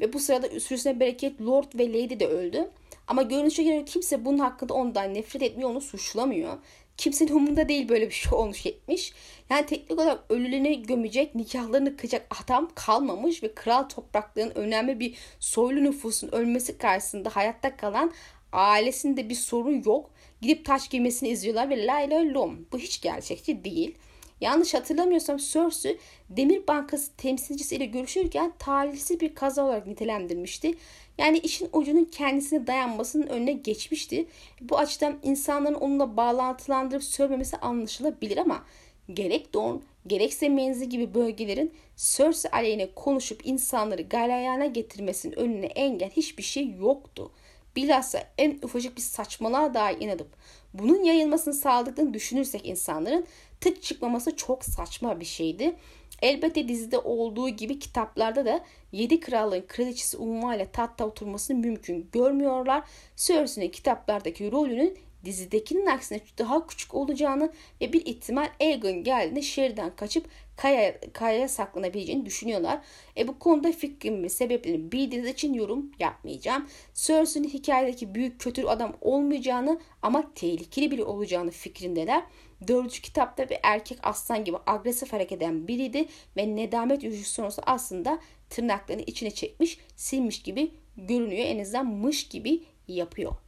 Ve 0.00 0.12
bu 0.12 0.18
sırada 0.18 0.60
sürüsüne 0.60 1.00
bereket 1.00 1.40
Lord 1.40 1.78
ve 1.78 1.88
Lady 1.88 2.20
de 2.20 2.26
öldü. 2.26 2.70
Ama 3.06 3.22
görünüşe 3.22 3.62
göre 3.62 3.84
kimse 3.84 4.24
bunun 4.24 4.38
hakkında 4.38 4.74
ondan 4.74 5.14
nefret 5.14 5.42
etmiyor, 5.42 5.70
onu 5.70 5.80
suçlamıyor. 5.80 6.58
Kimsenin 6.96 7.32
umurunda 7.32 7.68
değil 7.68 7.88
böyle 7.88 8.06
bir 8.08 8.14
şey 8.14 8.32
olmuş 8.34 8.66
etmiş. 8.66 9.12
Yani 9.50 9.66
teknik 9.66 9.90
olarak 9.90 10.24
ölülerini 10.28 10.82
gömecek, 10.82 11.34
nikahlarını 11.34 11.96
kıyacak 11.96 12.26
adam 12.42 12.70
kalmamış 12.74 13.42
ve 13.42 13.54
kral 13.54 13.82
topraklarının 13.82 14.54
önemli 14.54 15.00
bir 15.00 15.14
soylu 15.40 15.84
nüfusun 15.84 16.28
ölmesi 16.32 16.78
karşısında 16.78 17.30
hayatta 17.36 17.76
kalan 17.76 18.12
ailesinde 18.52 19.28
bir 19.28 19.34
sorun 19.34 19.82
yok. 19.86 20.10
Gidip 20.44 20.64
taş 20.64 20.88
giymesini 20.88 21.28
izliyorlar 21.28 21.70
ve 21.70 21.86
lay 21.86 22.10
lay 22.10 22.34
lom. 22.34 22.66
Bu 22.72 22.78
hiç 22.78 23.00
gerçekçi 23.00 23.64
değil. 23.64 23.94
Yanlış 24.40 24.74
hatırlamıyorsam 24.74 25.36
Cersei 25.36 25.98
Demir 26.30 26.66
Bankası 26.66 27.12
temsilcisiyle 27.16 27.84
görüşürken 27.84 28.52
talihsiz 28.58 29.20
bir 29.20 29.34
kaza 29.34 29.64
olarak 29.64 29.86
nitelendirmişti. 29.86 30.74
Yani 31.18 31.38
işin 31.38 31.68
ucunun 31.72 32.04
kendisine 32.04 32.66
dayanmasının 32.66 33.26
önüne 33.26 33.52
geçmişti. 33.52 34.26
Bu 34.60 34.78
açıdan 34.78 35.18
insanların 35.22 35.74
onunla 35.74 36.16
bağlantılandırıp 36.16 37.04
söylememesi 37.04 37.56
anlaşılabilir 37.56 38.36
ama 38.36 38.64
gerek 39.12 39.54
Dorne 39.54 39.80
gerekse 40.06 40.48
Menzi 40.48 40.88
gibi 40.88 41.14
bölgelerin 41.14 41.72
Cersei 41.96 42.50
aleyhine 42.50 42.88
konuşup 42.94 43.46
insanları 43.46 44.02
galayana 44.02 44.66
getirmesinin 44.66 45.38
önüne 45.38 45.66
engel 45.66 46.10
hiçbir 46.10 46.42
şey 46.42 46.70
yoktu. 46.70 47.30
Bilhassa 47.76 48.24
en 48.38 48.58
ufacık 48.62 48.96
bir 48.96 49.02
saçmalığa 49.02 49.74
dahi 49.74 49.96
inanıp 50.04 50.28
bunun 50.74 51.02
yayılmasını 51.04 51.54
sağladıklarını 51.54 52.14
düşünürsek 52.14 52.66
insanların 52.66 53.26
tık 53.60 53.82
çıkmaması 53.82 54.36
çok 54.36 54.64
saçma 54.64 55.20
bir 55.20 55.24
şeydi. 55.24 55.76
Elbette 56.22 56.68
dizide 56.68 56.98
olduğu 56.98 57.48
gibi 57.48 57.78
kitaplarda 57.78 58.46
da 58.46 58.64
7 58.92 59.20
krallığın 59.20 59.64
kraliçesi 59.68 60.16
unvanıyla 60.16 60.64
tahta 60.64 61.06
oturmasını 61.06 61.56
mümkün 61.56 62.08
görmüyorlar. 62.12 62.84
Cersei'nin 63.16 63.70
kitaplardaki 63.70 64.52
rolünün 64.52 64.98
dizidekinin 65.24 65.86
aksine 65.86 66.20
daha 66.38 66.66
küçük 66.66 66.94
olacağını 66.94 67.52
ve 67.80 67.92
bir 67.92 68.06
ihtimal 68.06 68.48
Aegon 68.60 69.04
geldiğinde 69.04 69.42
şehirden 69.42 69.96
kaçıp 69.96 70.26
kaya, 70.56 71.00
kayaya 71.12 71.48
saklanabileceğini 71.48 72.26
düşünüyorlar. 72.26 72.80
E 73.16 73.28
bu 73.28 73.38
konuda 73.38 73.72
fikrim 73.72 74.22
ve 74.22 74.28
sebeplerini 74.28 74.92
bildiğiniz 74.92 75.28
için 75.28 75.54
yorum 75.54 75.90
yapmayacağım. 75.98 76.68
Cersei'nin 76.94 77.48
hikayedeki 77.48 78.14
büyük 78.14 78.40
kötü 78.40 78.64
adam 78.64 78.96
olmayacağını 79.00 79.80
ama 80.02 80.34
tehlikeli 80.34 80.90
biri 80.90 81.04
olacağını 81.04 81.50
fikrindeler. 81.50 82.22
Dördüncü 82.68 83.02
kitapta 83.02 83.50
bir 83.50 83.58
erkek 83.62 83.98
aslan 84.02 84.44
gibi 84.44 84.56
agresif 84.66 85.12
hareket 85.12 85.38
eden 85.38 85.68
biriydi 85.68 86.08
ve 86.36 86.56
nedamet 86.56 87.02
yürüyüşü 87.02 87.30
sonrası 87.30 87.62
aslında 87.66 88.18
tırnaklarını 88.50 89.02
içine 89.02 89.30
çekmiş, 89.30 89.78
silmiş 89.96 90.42
gibi 90.42 90.70
görünüyor. 90.96 91.46
En 91.46 91.58
azından 91.58 91.86
mış 91.86 92.28
gibi 92.28 92.62
yapıyor. 92.88 93.43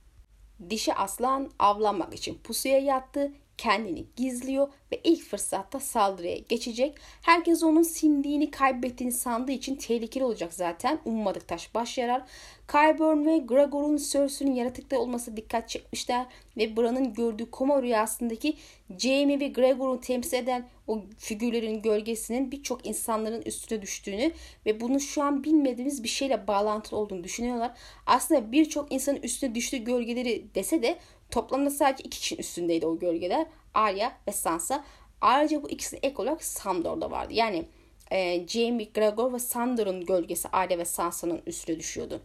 Dişi 0.70 0.94
aslan 0.94 1.50
avlanmak 1.58 2.14
için 2.14 2.38
pusuya 2.44 2.78
yattı, 2.78 3.32
kendini 3.58 4.04
gizliyor 4.16 4.68
ve 4.92 5.00
ilk 5.04 5.22
fırsatta 5.24 5.80
saldırıya 5.80 6.36
geçecek. 6.36 6.98
Herkes 7.22 7.62
onun 7.62 7.82
sindiğini 7.82 8.50
kaybettiğini 8.50 9.12
sandığı 9.12 9.52
için 9.52 9.76
tehlikeli 9.76 10.24
olacak 10.24 10.54
zaten. 10.54 10.98
Ummadık 11.04 11.48
taş 11.48 11.74
baş 11.74 11.98
yarar. 11.98 12.22
Qyburn 12.68 13.26
ve 13.26 13.38
Gregor'un 13.38 13.96
Cersei'nin 13.96 14.54
yaratıkta 14.54 14.98
olması 14.98 15.36
dikkat 15.36 15.68
çekmişler 15.68 16.26
ve 16.56 16.76
Bran'ın 16.76 17.14
gördüğü 17.14 17.50
koma 17.50 17.82
rüyasındaki 17.82 18.56
Jaime 18.98 19.40
ve 19.40 19.48
Gregor'u 19.48 20.00
temsil 20.00 20.36
eden 20.36 20.68
o 20.86 21.00
figürlerin 21.18 21.82
gölgesinin 21.82 22.50
birçok 22.52 22.86
insanların 22.86 23.42
üstüne 23.42 23.82
düştüğünü 23.82 24.32
ve 24.66 24.80
bunu 24.80 25.00
şu 25.00 25.22
an 25.22 25.44
bilmediğimiz 25.44 26.02
bir 26.02 26.08
şeyle 26.08 26.46
bağlantılı 26.46 26.98
olduğunu 26.98 27.24
düşünüyorlar. 27.24 27.72
Aslında 28.06 28.52
birçok 28.52 28.92
insanın 28.92 29.22
üstüne 29.22 29.54
düştüğü 29.54 29.76
gölgeleri 29.76 30.44
dese 30.54 30.82
de 30.82 30.98
toplamda 31.30 31.70
sadece 31.70 32.04
iki 32.04 32.20
kişinin 32.20 32.40
üstündeydi 32.40 32.86
o 32.86 32.98
gölgeler. 32.98 33.46
Arya 33.74 34.12
ve 34.28 34.32
Sansa. 34.32 34.84
Ayrıca 35.20 35.62
bu 35.62 35.70
ikisi 35.70 35.96
ek 35.96 36.22
olarak 36.22 36.44
Sandor'da 36.44 37.10
vardı. 37.10 37.32
Yani 37.34 37.64
e, 38.10 38.48
Jaime, 38.48 38.84
Gregor 38.84 39.32
ve 39.32 39.38
Sandor'un 39.38 40.04
gölgesi 40.04 40.48
Arya 40.48 40.78
ve 40.78 40.84
Sansa'nın 40.84 41.42
üstüne 41.46 41.78
düşüyordu. 41.78 42.20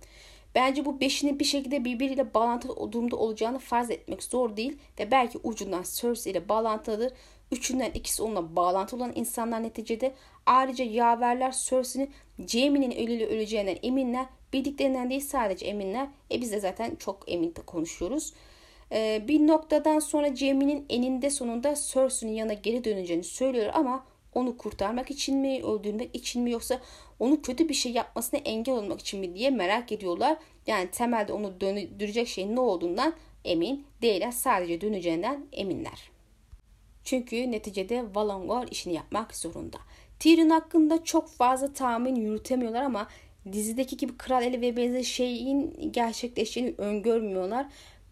Bence 0.56 0.86
bu 0.86 1.02
beşinin 1.02 1.40
bir 1.40 1.46
şekilde 1.46 1.86
birbiriyle 1.86 2.34
bağlantılı 2.34 2.92
durumda 2.92 3.16
olacağını 3.16 3.60
farz 3.60 3.92
etmek 3.92 4.24
zor 4.24 4.58
değil 4.58 4.78
ve 5.00 5.12
belki 5.12 5.40
ucundan 5.44 5.84
Cersei 5.94 6.32
ile 6.32 6.50
bağlantılıdır. 6.50 7.14
Üçünden 7.52 7.92
ikisi 7.92 8.24
onunla 8.24 8.56
bağlantılı 8.56 9.04
olan 9.04 9.14
insanlar 9.16 9.64
neticede. 9.64 10.14
Ayrıca 10.46 10.86
yaverler 10.86 11.52
Cersei'nin 11.52 12.12
Jaime'nin 12.48 12.92
ölüyle 12.92 13.26
öleceğinden 13.26 13.78
eminler. 13.84 14.26
Bildiklerinden 14.54 15.10
değil 15.10 15.22
sadece 15.22 15.66
eminler. 15.66 16.08
E 16.32 16.42
biz 16.42 16.52
de 16.52 16.60
zaten 16.60 16.96
çok 16.96 17.24
emin 17.28 17.54
konuşuyoruz. 17.66 18.34
Ee, 18.92 19.24
bir 19.28 19.48
noktadan 19.48 20.00
sonra 20.00 20.36
Jaime'nin 20.36 20.86
eninde 20.90 21.30
sonunda 21.30 21.76
Cersei'nin 21.76 22.34
yanına 22.34 22.54
geri 22.54 22.84
döneceğini 22.84 23.24
söylüyor 23.24 23.72
ama 23.74 24.06
onu 24.34 24.58
kurtarmak 24.58 25.12
için 25.12 25.38
mi, 25.38 25.64
öldürmek 25.64 26.16
için 26.16 26.42
mi 26.44 26.52
yoksa 26.52 26.82
onu 27.20 27.42
kötü 27.42 27.70
bir 27.70 27.74
şey 27.74 27.92
yapmasına 27.92 28.40
engel 28.40 28.76
olmak 28.76 29.00
için 29.00 29.20
mi 29.20 29.36
diye 29.36 29.50
merak 29.50 29.92
ediyorlar. 29.92 30.38
Yani 30.68 30.92
temelde 30.92 31.34
onu 31.34 31.62
döndürecek 31.62 32.28
şeyin 32.28 32.56
ne 32.56 32.60
olduğundan 32.60 33.14
emin 33.46 33.86
değiller. 34.02 34.32
Sadece 34.32 34.82
döneceğinden 34.82 35.46
eminler. 35.52 36.12
Çünkü 37.04 37.52
neticede 37.52 38.06
Valongor 38.16 38.68
işini 38.72 38.94
yapmak 38.94 39.36
zorunda. 39.36 39.78
Tyrion 40.20 40.50
hakkında 40.50 41.04
çok 41.04 41.30
fazla 41.30 41.74
tahmin 41.74 42.16
yürütemiyorlar 42.16 42.82
ama 42.84 43.08
dizideki 43.52 43.98
gibi 43.98 44.18
kral 44.18 44.44
eli 44.44 44.62
ve 44.62 44.78
benzeri 44.78 45.06
şeyin 45.06 45.92
gerçekleşeceğini 45.92 46.76
öngörmüyorlar. 46.78 47.66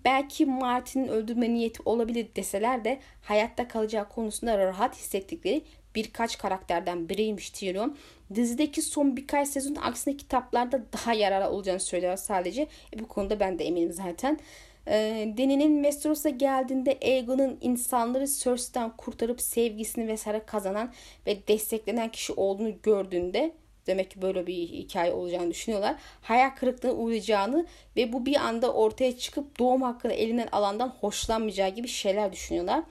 Belki 0.05 0.45
Martin'in 0.45 1.07
öldürme 1.07 1.53
niyeti 1.53 1.81
olabilir 1.85 2.27
deseler 2.35 2.85
de 2.85 2.99
hayatta 3.21 3.67
kalacağı 3.67 4.09
konusunda 4.09 4.57
rahat 4.57 4.95
hissettikleri 4.95 5.63
birkaç 5.95 6.37
karakterden 6.37 7.09
biriymiş 7.09 7.49
Tyrion. 7.49 7.97
Dizideki 8.35 8.81
son 8.81 9.17
birkaç 9.17 9.47
sezon 9.47 9.75
aksine 9.75 10.17
kitaplarda 10.17 10.81
daha 10.93 11.13
yararlı 11.13 11.49
olacağını 11.49 11.79
söylüyor 11.79 12.17
sadece. 12.17 12.61
E, 12.95 12.99
bu 12.99 13.07
konuda 13.07 13.39
ben 13.39 13.59
de 13.59 13.65
eminim 13.65 13.93
zaten. 13.93 14.39
E, 14.87 14.93
Deni'nin 15.37 15.83
Westeros'a 15.83 16.29
geldiğinde 16.29 16.97
Aegon'un 17.01 17.57
insanları 17.61 18.27
Cersei'den 18.27 18.97
kurtarıp 18.97 19.41
sevgisini 19.41 20.07
vesaire 20.07 20.41
kazanan 20.45 20.93
ve 21.27 21.47
desteklenen 21.47 22.11
kişi 22.11 22.33
olduğunu 22.33 22.81
gördüğünde 22.83 23.53
demek 23.89 24.11
ki 24.11 24.21
böyle 24.21 24.47
bir 24.47 24.53
hikaye 24.53 25.13
olacağını 25.13 25.49
düşünüyorlar. 25.49 25.95
Hayal 26.21 26.49
kırıklığına 26.49 26.93
uğrayacağını 26.93 27.65
ve 27.95 28.13
bu 28.13 28.25
bir 28.25 28.35
anda 28.35 28.73
ortaya 28.73 29.17
çıkıp 29.17 29.59
doğum 29.59 29.81
hakkını 29.81 30.13
elinden 30.13 30.47
alandan 30.51 30.93
hoşlanmayacağı 30.99 31.69
gibi 31.69 31.87
şeyler 31.87 32.33
düşünüyorlar. 32.33 32.83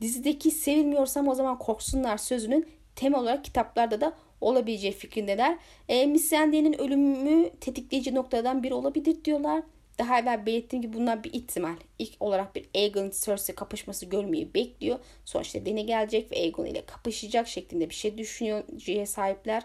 Dizideki 0.00 0.50
sevilmiyorsam 0.50 1.28
o 1.28 1.34
zaman 1.34 1.58
korksunlar 1.58 2.18
sözünün 2.18 2.68
temel 2.96 3.20
olarak 3.20 3.44
kitaplarda 3.44 4.00
da 4.00 4.12
olabileceği 4.40 4.92
fikrindeler. 4.92 5.58
E, 5.88 6.06
Missandei'nin 6.06 6.80
ölümü 6.80 7.50
tetikleyici 7.60 8.14
noktadan 8.14 8.62
biri 8.62 8.74
olabilir 8.74 9.24
diyorlar. 9.24 9.62
Daha 9.98 10.18
evvel 10.18 10.46
belirttiğim 10.46 10.82
gibi 10.82 10.96
bunlar 10.96 11.24
bir 11.24 11.32
ihtimal. 11.32 11.76
İlk 11.98 12.12
olarak 12.20 12.54
bir 12.54 12.66
Aegon 12.74 13.12
Cersei 13.24 13.54
kapışması 13.54 14.06
görmeyi 14.06 14.54
bekliyor. 14.54 14.98
İşte 15.42 15.66
Dany 15.66 15.86
gelecek 15.86 16.32
ve 16.32 16.36
Aegon 16.36 16.64
ile 16.66 16.86
kapışacak 16.86 17.48
şeklinde 17.48 17.90
bir 17.90 17.94
şey 17.94 18.18
düşünüyor 18.18 18.62
sahipler. 19.06 19.62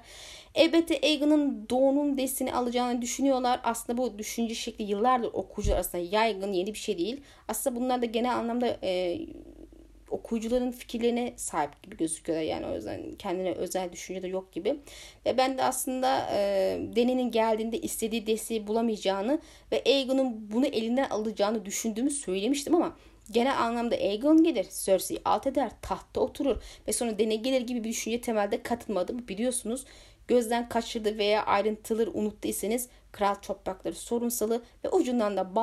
Elbette 0.56 1.00
Aegon'un 1.04 1.70
doğunun 1.70 2.17
destini 2.17 2.54
alacağını 2.54 3.02
düşünüyorlar. 3.02 3.60
Aslında 3.63 3.98
bu 3.98 4.20
düşünce 4.20 4.56
şekli 4.56 4.84
yıllardır 4.84 5.30
okuyucular 5.34 5.76
arasında 5.76 6.02
yaygın 6.12 6.54
yeni 6.54 6.74
bir 6.74 6.80
şey 6.80 6.98
değil. 6.98 7.22
Aslında 7.48 7.76
bunlar 7.76 8.02
da 8.02 8.06
genel 8.06 8.36
anlamda 8.36 8.78
e, 8.84 9.20
okuyucuların 10.12 10.71
fikirlerine 10.71 11.34
sahip 11.36 11.84
gibi 11.84 11.97
gözüküyorlar. 11.97 12.45
Yani 12.45 12.65
o 12.65 12.76
yüzden 12.76 13.12
kendine 13.19 13.52
özel 13.52 13.91
düşünce 13.91 14.24
de 14.24 14.28
yok 14.28 14.52
gibi. 14.54 14.80
Ve 15.26 15.38
ben 15.38 15.58
de 15.58 15.63
aslında 15.63 16.30
e, 16.34 16.39
Deni'nin 16.95 17.32
geldiğinde 17.32 17.82
istediği 17.82 18.28
desteği 18.28 18.67
bulamayacağını 18.67 19.39
ve 19.71 19.84
Aegon'un 19.86 20.52
bunu 20.52 20.65
elinden 20.65 21.10
alacağını 21.10 21.65
düşündüğümü 21.65 22.12
söylemiştim 22.12 22.76
ama 22.76 22.97
genel 23.32 23.60
anlamda 23.60 23.95
Aegon 23.95 24.43
gelir, 24.43 24.67
Cersei 24.86 25.21
alt 25.26 25.47
eder, 25.47 25.71
tahtta 25.82 26.21
oturur 26.21 26.58
ve 26.88 26.93
sonra 26.93 27.19
Dany 27.19 27.36
gelir 27.36 27.62
gibi 27.62 27.84
bir 27.84 27.89
düşünce 27.89 28.21
temelde 28.21 28.63
katılmadım 28.63 29.28
biliyorsunuz 29.28 29.86
gözden 30.28 30.69
kaçırdı 30.69 31.17
veya 31.17 31.45
ayrıntıları 31.45 32.12
unuttuysanız 32.12 32.89
kral 33.12 33.36
toprakları 33.36 33.95
sorunsalı 33.95 34.62
ve 34.86 34.89
ucundan 34.89 35.38
da 35.38 35.56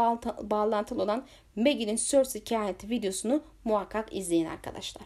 bağlantılı 0.50 1.02
olan 1.02 1.26
Maggie'nin 1.58 1.96
Cersei 1.96 2.44
kehaneti 2.44 2.90
videosunu 2.90 3.42
muhakkak 3.64 4.16
izleyin 4.16 4.46
arkadaşlar. 4.46 5.02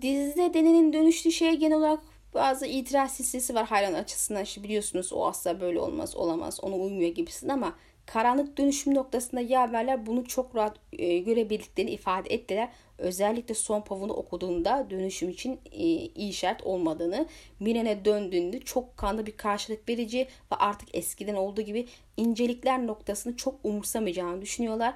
Dizide 0.00 0.54
Deni'nin 0.54 0.92
dönüştüğü 0.92 1.32
şeye 1.32 1.54
genel 1.54 1.78
olarak 1.78 2.00
bazı 2.34 2.66
itiraz 2.66 3.12
silsilesi 3.12 3.54
var 3.54 3.66
hayran 3.66 3.94
açısından. 3.94 4.42
İşte 4.42 4.62
biliyorsunuz 4.62 5.12
o 5.12 5.26
asla 5.26 5.60
böyle 5.60 5.80
olmaz, 5.80 6.16
olamaz, 6.16 6.60
ona 6.62 6.74
uymuyor 6.74 7.14
gibisin 7.14 7.48
ama 7.48 7.74
karanlık 8.06 8.58
dönüşüm 8.58 8.94
noktasında 8.94 9.40
yaverler 9.40 10.06
bunu 10.06 10.24
çok 10.24 10.56
rahat 10.56 10.76
e, 10.92 11.18
görebildiklerini 11.18 11.90
ifade 11.90 12.34
ettiler. 12.34 12.68
Özellikle 12.98 13.54
son 13.54 13.80
pavunu 13.80 14.12
okuduğunda 14.12 14.86
dönüşüm 14.90 15.30
için 15.30 15.60
e, 15.72 15.78
iyi 15.86 16.30
işaret 16.30 16.62
olmadığını, 16.62 17.26
Miren'e 17.60 18.04
döndüğünde 18.04 18.60
çok 18.60 18.96
kanlı 18.96 19.26
bir 19.26 19.36
karşılık 19.36 19.88
verici 19.88 20.18
ve 20.52 20.56
artık 20.56 20.94
eskiden 20.94 21.34
olduğu 21.34 21.62
gibi 21.62 21.86
incelikler 22.16 22.86
noktasını 22.86 23.36
çok 23.36 23.54
umursamayacağını 23.64 24.42
düşünüyorlar. 24.42 24.94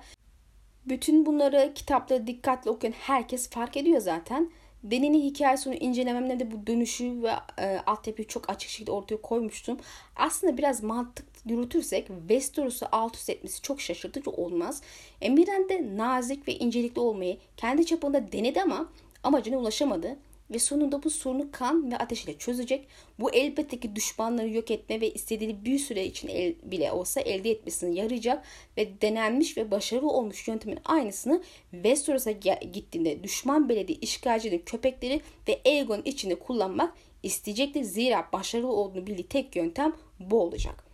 Bütün 0.90 1.26
bunları 1.26 1.72
kitapları 1.74 2.26
dikkatli 2.26 2.70
okuyan 2.70 2.92
herkes 2.92 3.50
fark 3.50 3.76
ediyor 3.76 4.00
zaten. 4.00 4.50
Deni'nin 4.82 5.22
hikayesini 5.22 5.76
incelememde 5.76 6.40
de 6.40 6.52
bu 6.52 6.66
dönüşü 6.66 7.22
ve 7.22 7.32
e, 7.58 7.78
altyapıyı 7.86 8.28
çok 8.28 8.50
açık 8.50 8.70
şekilde 8.70 8.92
ortaya 8.92 9.22
koymuştum. 9.22 9.78
Aslında 10.16 10.58
biraz 10.58 10.82
mantık 10.82 11.26
yürütürsek 11.46 12.06
Westeros'u 12.06 12.86
alt 12.92 13.16
üst 13.16 13.30
etmesi 13.30 13.62
çok 13.62 13.80
şaşırtıcı 13.80 14.30
olmaz. 14.30 14.82
Emiren 15.20 15.68
de 15.68 15.96
nazik 15.96 16.48
ve 16.48 16.54
incelikli 16.54 17.00
olmayı 17.00 17.38
kendi 17.56 17.86
çapında 17.86 18.32
denedi 18.32 18.62
ama 18.62 18.88
amacına 19.22 19.58
ulaşamadı 19.58 20.16
ve 20.50 20.58
sonunda 20.58 21.02
bu 21.02 21.10
sorunu 21.10 21.48
kan 21.52 21.90
ve 21.90 21.96
ateş 21.96 22.24
ile 22.24 22.38
çözecek. 22.38 22.86
Bu 23.18 23.30
elbette 23.30 23.80
ki 23.80 23.96
düşmanları 23.96 24.48
yok 24.48 24.70
etme 24.70 25.00
ve 25.00 25.10
istediği 25.10 25.64
bir 25.64 25.78
süre 25.78 26.04
için 26.04 26.28
el, 26.28 26.54
bile 26.62 26.92
olsa 26.92 27.20
elde 27.20 27.50
etmesine 27.50 28.00
yarayacak 28.00 28.44
ve 28.76 29.00
denenmiş 29.02 29.56
ve 29.56 29.70
başarılı 29.70 30.10
olmuş 30.10 30.48
yöntemin 30.48 30.78
aynısını 30.84 31.42
Westeros'a 31.70 32.30
gittiğinde 32.72 33.24
düşman 33.24 33.68
belediye 33.68 33.98
işgalcinin 33.98 34.62
köpekleri 34.66 35.20
ve 35.48 35.60
Aegon 35.66 36.02
içinde 36.04 36.34
kullanmak 36.34 36.94
isteyecektir. 37.22 37.82
Zira 37.82 38.28
başarılı 38.32 38.72
olduğunu 38.72 39.06
bildiği 39.06 39.26
tek 39.26 39.56
yöntem 39.56 39.96
bu 40.20 40.42
olacak. 40.42 40.89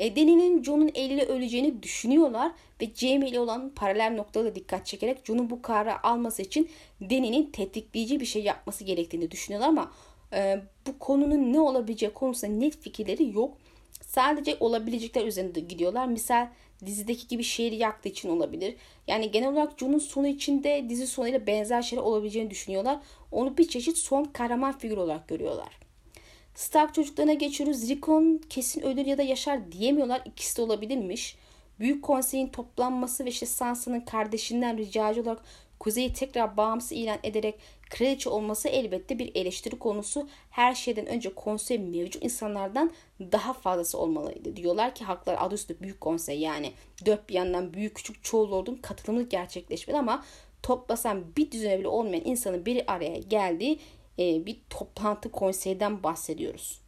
E, 0.00 0.16
Dani'nin 0.16 0.62
John'un 0.62 0.90
eliyle 0.94 1.24
öleceğini 1.24 1.82
düşünüyorlar 1.82 2.52
ve 2.80 2.88
Jamie 2.94 3.28
ile 3.28 3.40
olan 3.40 3.72
paralel 3.76 4.14
noktada 4.14 4.54
dikkat 4.54 4.86
çekerek 4.86 5.26
John'un 5.26 5.50
bu 5.50 5.62
kararı 5.62 6.06
alması 6.06 6.42
için 6.42 6.70
Dani'nin 7.00 7.50
tetikleyici 7.50 8.20
bir 8.20 8.26
şey 8.26 8.42
yapması 8.42 8.84
gerektiğini 8.84 9.30
düşünüyorlar 9.30 9.68
ama 9.68 9.92
e, 10.32 10.60
bu 10.86 10.98
konunun 10.98 11.52
ne 11.52 11.60
olabileceği 11.60 12.12
konusunda 12.12 12.52
net 12.52 12.82
fikirleri 12.82 13.32
yok. 13.32 13.56
Sadece 14.02 14.56
olabilecekler 14.60 15.26
üzerinde 15.26 15.60
gidiyorlar. 15.60 16.06
Misal 16.06 16.48
dizideki 16.86 17.28
gibi 17.28 17.44
şehri 17.44 17.76
yaktığı 17.76 18.08
için 18.08 18.28
olabilir. 18.28 18.74
Yani 19.06 19.30
genel 19.30 19.48
olarak 19.48 19.78
John'un 19.78 19.98
sonu 19.98 20.26
içinde 20.26 20.86
dizi 20.88 21.06
sonuyla 21.06 21.46
benzer 21.46 21.82
şeyler 21.82 22.02
olabileceğini 22.02 22.50
düşünüyorlar. 22.50 22.98
Onu 23.32 23.58
bir 23.58 23.68
çeşit 23.68 23.98
son 23.98 24.24
kahraman 24.24 24.78
figür 24.78 24.96
olarak 24.96 25.28
görüyorlar. 25.28 25.89
Stark 26.60 26.94
çocuklarına 26.94 27.32
geçiyoruz. 27.32 27.88
Rickon 27.88 28.40
kesin 28.50 28.80
ölür 28.80 29.06
ya 29.06 29.18
da 29.18 29.22
yaşar 29.22 29.72
diyemiyorlar. 29.72 30.22
İkisi 30.24 30.56
de 30.56 30.62
olabilirmiş. 30.62 31.36
Büyük 31.78 32.04
konseyin 32.04 32.48
toplanması 32.48 33.24
ve 33.24 33.28
işte 33.28 33.46
Sansa'nın 33.46 34.00
kardeşinden 34.00 34.78
ricacı 34.78 35.22
olarak 35.22 35.42
Kuzey'i 35.78 36.12
tekrar 36.12 36.56
bağımsız 36.56 36.92
ilan 36.92 37.18
ederek 37.22 37.58
kraliçe 37.90 38.30
olması 38.30 38.68
elbette 38.68 39.18
bir 39.18 39.30
eleştiri 39.34 39.78
konusu. 39.78 40.28
Her 40.50 40.74
şeyden 40.74 41.06
önce 41.06 41.34
konsey 41.34 41.78
mevcut 41.78 42.24
insanlardan 42.24 42.92
daha 43.20 43.52
fazlası 43.52 43.98
olmalıydı. 43.98 44.56
Diyorlar 44.56 44.94
ki 44.94 45.04
haklar 45.04 45.36
adı 45.40 45.54
üstü 45.54 45.80
büyük 45.80 46.00
konsey 46.00 46.40
yani 46.40 46.72
dört 47.06 47.28
bir 47.28 47.34
yandan 47.34 47.74
büyük 47.74 47.94
küçük 47.94 48.24
çoğu 48.24 48.50
lordun 48.50 48.74
katılımı 48.74 49.22
gerçekleşmedi 49.22 49.98
ama 49.98 50.24
toplasan 50.62 51.36
bir 51.36 51.50
düzene 51.50 51.78
bile 51.78 51.88
olmayan 51.88 52.24
insanın 52.24 52.66
bir 52.66 52.92
araya 52.92 53.18
geldiği 53.18 53.78
e, 54.18 54.46
bir 54.46 54.60
toplantı 54.70 55.30
konseyden 55.30 56.02
bahsediyoruz. 56.02 56.80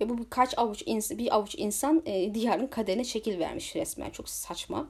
Ve 0.00 0.08
bu 0.08 0.18
birkaç 0.18 0.58
avuç 0.58 0.82
insan, 0.86 1.18
bir 1.18 1.34
avuç 1.36 1.54
insan 1.58 2.02
e, 2.06 2.34
diyarın 2.34 2.66
kaderine 2.66 3.04
şekil 3.04 3.38
vermiş 3.38 3.76
resmen. 3.76 4.10
Çok 4.10 4.28
saçma. 4.28 4.88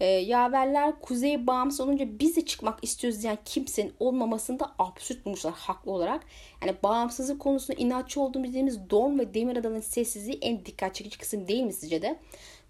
E, 0.00 0.06
yaverler 0.06 1.00
kuzey 1.00 1.46
bağımsız 1.46 1.80
olunca 1.80 2.18
biz 2.18 2.36
de 2.36 2.44
çıkmak 2.44 2.78
istiyoruz 2.84 3.22
diyen 3.22 3.38
kimsenin 3.44 3.94
olmamasını 4.00 4.60
da 4.60 4.74
absürt 4.78 5.24
bulmuşlar 5.24 5.52
haklı 5.52 5.92
olarak. 5.92 6.26
Yani 6.62 6.76
bağımsızlık 6.82 7.40
konusunda 7.40 7.80
inatçı 7.80 8.20
olduğumuz 8.20 8.48
bildiğimiz 8.48 8.90
Dorn 8.90 9.18
ve 9.18 9.34
Demir 9.34 9.56
Adalı'nın 9.56 9.80
sessizliği 9.80 10.38
en 10.42 10.66
dikkat 10.66 10.94
çekici 10.94 11.18
kısım 11.18 11.48
değil 11.48 11.62
mi 11.62 11.72
sizce 11.72 12.02
de? 12.02 12.18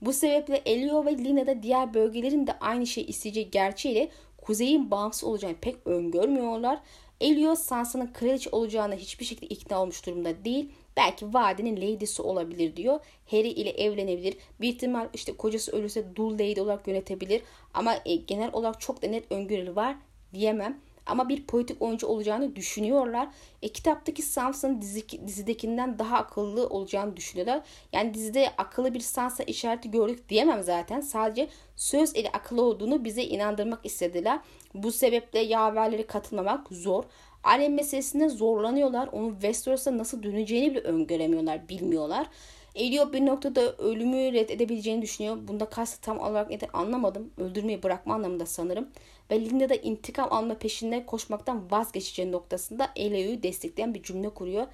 Bu 0.01 0.13
sebeple 0.13 0.57
Elio 0.57 1.05
ve 1.05 1.19
Lina'da 1.19 1.63
diğer 1.63 1.95
bölgelerin 1.95 2.47
de 2.47 2.59
aynı 2.59 2.87
şeyi 2.87 3.07
isteyeceği 3.07 3.51
gerçeğiyle 3.51 4.11
kuzeyin 4.37 4.91
bağımsız 4.91 5.25
olacağını 5.25 5.57
pek 5.61 5.87
öngörmüyorlar. 5.87 6.79
Elio 7.21 7.55
Sansa'nın 7.55 8.13
kraliçe 8.13 8.51
olacağına 8.51 8.95
hiçbir 8.95 9.25
şekilde 9.25 9.47
ikna 9.47 9.83
olmuş 9.83 10.07
durumda 10.07 10.45
değil. 10.45 10.71
Belki 10.97 11.35
vadinin 11.35 11.77
lady'si 11.77 12.23
olabilir 12.23 12.77
diyor. 12.77 13.01
Harry 13.31 13.49
ile 13.49 13.71
evlenebilir. 13.71 14.37
Bir 14.61 14.69
ihtimal 14.69 15.09
işte 15.15 15.37
kocası 15.37 15.73
ölürse 15.73 16.17
dul 16.17 16.35
lady 16.35 16.61
olarak 16.61 16.89
yönetebilir. 16.89 17.43
Ama 17.75 17.95
e, 18.05 18.15
genel 18.15 18.51
olarak 18.53 18.81
çok 18.81 19.03
da 19.03 19.07
net 19.07 19.33
öngörülü 19.33 19.77
var 19.77 19.97
diyemem 20.35 20.81
ama 21.07 21.29
bir 21.29 21.47
politik 21.47 21.83
oyuncu 21.83 22.07
olacağını 22.07 22.57
düşünüyorlar. 22.57 23.29
E, 23.63 23.69
kitaptaki 23.69 24.23
Sansa 24.23 24.81
dizi, 24.81 25.27
dizidekinden 25.27 25.99
daha 25.99 26.17
akıllı 26.17 26.69
olacağını 26.69 27.17
düşünüyorlar. 27.17 27.63
Yani 27.93 28.15
dizide 28.15 28.51
akıllı 28.59 28.95
bir 28.95 29.01
Sansa 29.01 29.43
işareti 29.43 29.91
gördük 29.91 30.29
diyemem 30.29 30.63
zaten. 30.63 31.01
Sadece 31.01 31.49
söz 31.77 32.17
eli 32.17 32.31
akıllı 32.31 32.63
olduğunu 32.63 33.05
bize 33.05 33.23
inandırmak 33.25 33.87
istediler. 33.87 34.41
Bu 34.75 34.93
sebeple 34.93 35.39
yaverleri 35.39 36.07
katılmamak 36.07 36.69
zor. 36.71 37.05
Alem 37.45 37.75
meselesinde 37.75 38.29
zorlanıyorlar. 38.29 39.09
Onun 39.13 39.33
Westeros'a 39.33 39.99
nasıl 39.99 40.23
döneceğini 40.23 40.71
bile 40.71 40.81
öngöremiyorlar, 40.81 41.69
bilmiyorlar. 41.69 42.27
Elio 42.75 43.13
bir 43.13 43.27
noktada 43.27 43.77
ölümü 43.77 44.33
reddedebileceğini 44.33 45.03
düşünüyor. 45.03 45.39
Bunda 45.49 45.65
kastı 45.65 46.01
tam 46.01 46.19
olarak 46.19 46.51
nedir 46.51 46.69
anlamadım. 46.73 47.31
Öldürmeyi 47.39 47.83
bırakma 47.83 48.15
anlamında 48.15 48.47
sanırım. 48.47 48.89
Ve 49.31 49.41
Linda 49.41 49.69
da 49.69 49.75
intikam 49.75 50.33
alma 50.33 50.55
peşinde 50.55 51.07
koşmaktan 51.07 51.71
vazgeçeceği 51.71 52.33
noktasında 52.33 52.91
Elio'yu 52.97 53.43
destekleyen 53.43 53.95
bir 53.95 54.03
cümle 54.03 54.29
kuruyor. 54.29 54.67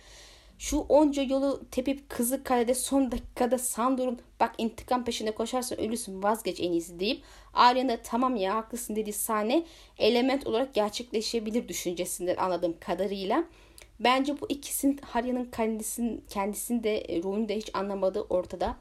Şu 0.58 0.78
onca 0.78 1.22
yolu 1.22 1.60
tepip 1.70 2.08
kızı 2.08 2.44
kalede 2.44 2.74
son 2.74 3.12
dakikada 3.12 3.58
Sandor'un 3.58 4.18
bak 4.40 4.54
intikam 4.58 5.04
peşinde 5.04 5.30
koşarsan 5.30 5.80
ölürsün 5.80 6.22
vazgeç 6.22 6.60
en 6.60 6.72
iyisi 6.72 7.00
deyip 7.00 7.22
Arya'na 7.54 7.96
tamam 8.02 8.36
ya 8.36 8.56
haklısın 8.56 8.96
dediği 8.96 9.12
sahne 9.12 9.64
element 9.98 10.46
olarak 10.46 10.74
gerçekleşebilir 10.74 11.68
düşüncesinden 11.68 12.36
anladığım 12.36 12.76
kadarıyla. 12.80 13.44
Bence 14.00 14.40
bu 14.40 14.46
ikisinin 14.48 14.98
Harya'nın 15.02 15.44
kendisinin, 15.44 16.24
kendisini 16.28 16.84
de 16.84 16.98
e, 16.98 17.22
rolünü 17.22 17.48
de 17.48 17.56
hiç 17.56 17.70
anlamadığı 17.74 18.20
ortada. 18.20 18.76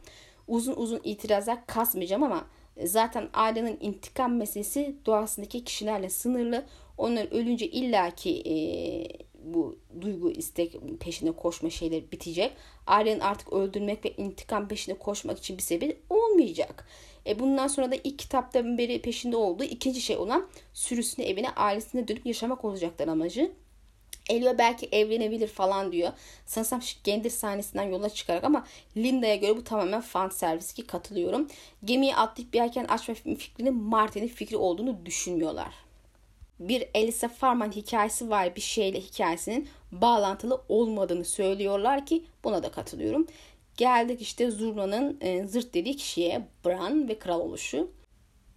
Uzun 0.48 0.76
uzun 0.76 1.02
itirazlar 1.04 1.68
kasmayacağım 1.68 2.24
ama 2.24 2.48
e, 2.78 2.88
zaten 2.88 3.30
ailenin 3.34 3.78
intikam 3.82 4.38
meselesi 4.38 4.96
doğasındaki 5.06 5.64
kişilerle 5.64 6.10
sınırlı. 6.10 6.66
Onlar 6.98 7.32
ölünce 7.32 7.68
illaki 7.68 8.44
e, 8.46 8.56
bu 9.44 9.80
duygu 10.02 10.32
istek 10.32 10.76
peşine 11.00 11.32
koşma 11.32 11.70
şeyler 11.70 12.12
bitecek. 12.12 12.52
Ailenin 12.88 13.20
artık 13.20 13.54
öldürmek 13.54 14.06
ve 14.06 14.14
intikam 14.18 14.68
peşine 14.68 14.96
koşmak 14.98 15.38
için 15.38 15.58
bir 15.58 15.64
sebep 15.64 16.02
olmayacak. 16.10 16.88
E 17.28 17.40
bundan 17.40 17.68
sonra 17.68 17.92
da 17.92 17.96
ilk 18.04 18.20
kitaptan 18.20 18.78
beri 18.78 19.02
peşinde 19.02 19.38
olduğu 19.38 19.64
ikinci 19.64 20.02
şey 20.02 20.18
olan 20.18 20.48
sürüsüne 20.74 21.26
evine 21.26 21.50
ailesine 21.50 22.08
dönüp 22.08 22.26
yaşamak 22.26 22.66
olacaklar 22.66 23.08
amacı. 23.08 23.52
Elio 24.30 24.58
belki 24.58 24.90
evlenebilir 24.92 25.48
falan 25.48 25.92
diyor. 25.92 26.12
Sanırsam 26.46 26.82
Gendir 27.04 27.30
sahnesinden 27.30 27.84
yola 27.84 28.10
çıkarak 28.10 28.44
ama 28.44 28.66
Linda'ya 28.98 29.36
göre 29.36 29.58
bu 29.58 29.64
tamamen 29.64 30.02
fan 30.02 30.30
servisi 30.30 30.76
ki 30.76 30.88
katılıyorum. 30.88 31.48
Gemiyi 31.86 32.16
atlayıp 32.16 32.54
bir 32.54 32.62
erken 32.62 32.86
açma 32.86 33.14
fikrinin 33.14 33.76
Martin'in 33.76 34.28
fikri 34.28 34.58
olduğunu 34.58 35.06
düşünmüyorlar. 35.06 35.74
Bir 36.60 36.90
Elisa 36.94 37.28
Farman 37.28 37.72
hikayesi 37.72 38.30
var 38.30 38.56
bir 38.56 38.62
şeyle 38.62 39.02
hikayesinin 39.02 39.68
bağlantılı 39.92 40.62
olmadığını 40.70 41.26
söylüyorlar 41.26 42.06
ki 42.06 42.26
buna 42.44 42.64
da 42.64 42.72
katılıyorum. 42.72 43.28
Geldik 43.78 44.22
işte 44.22 44.52
Zurna'nın 44.52 45.18
e, 45.22 45.48
zırt 45.48 45.74
dediği 45.74 45.98
kişiye 45.98 46.48
Bran 46.66 47.10
ve 47.10 47.20
kral 47.20 47.40
oluşu 47.40 47.90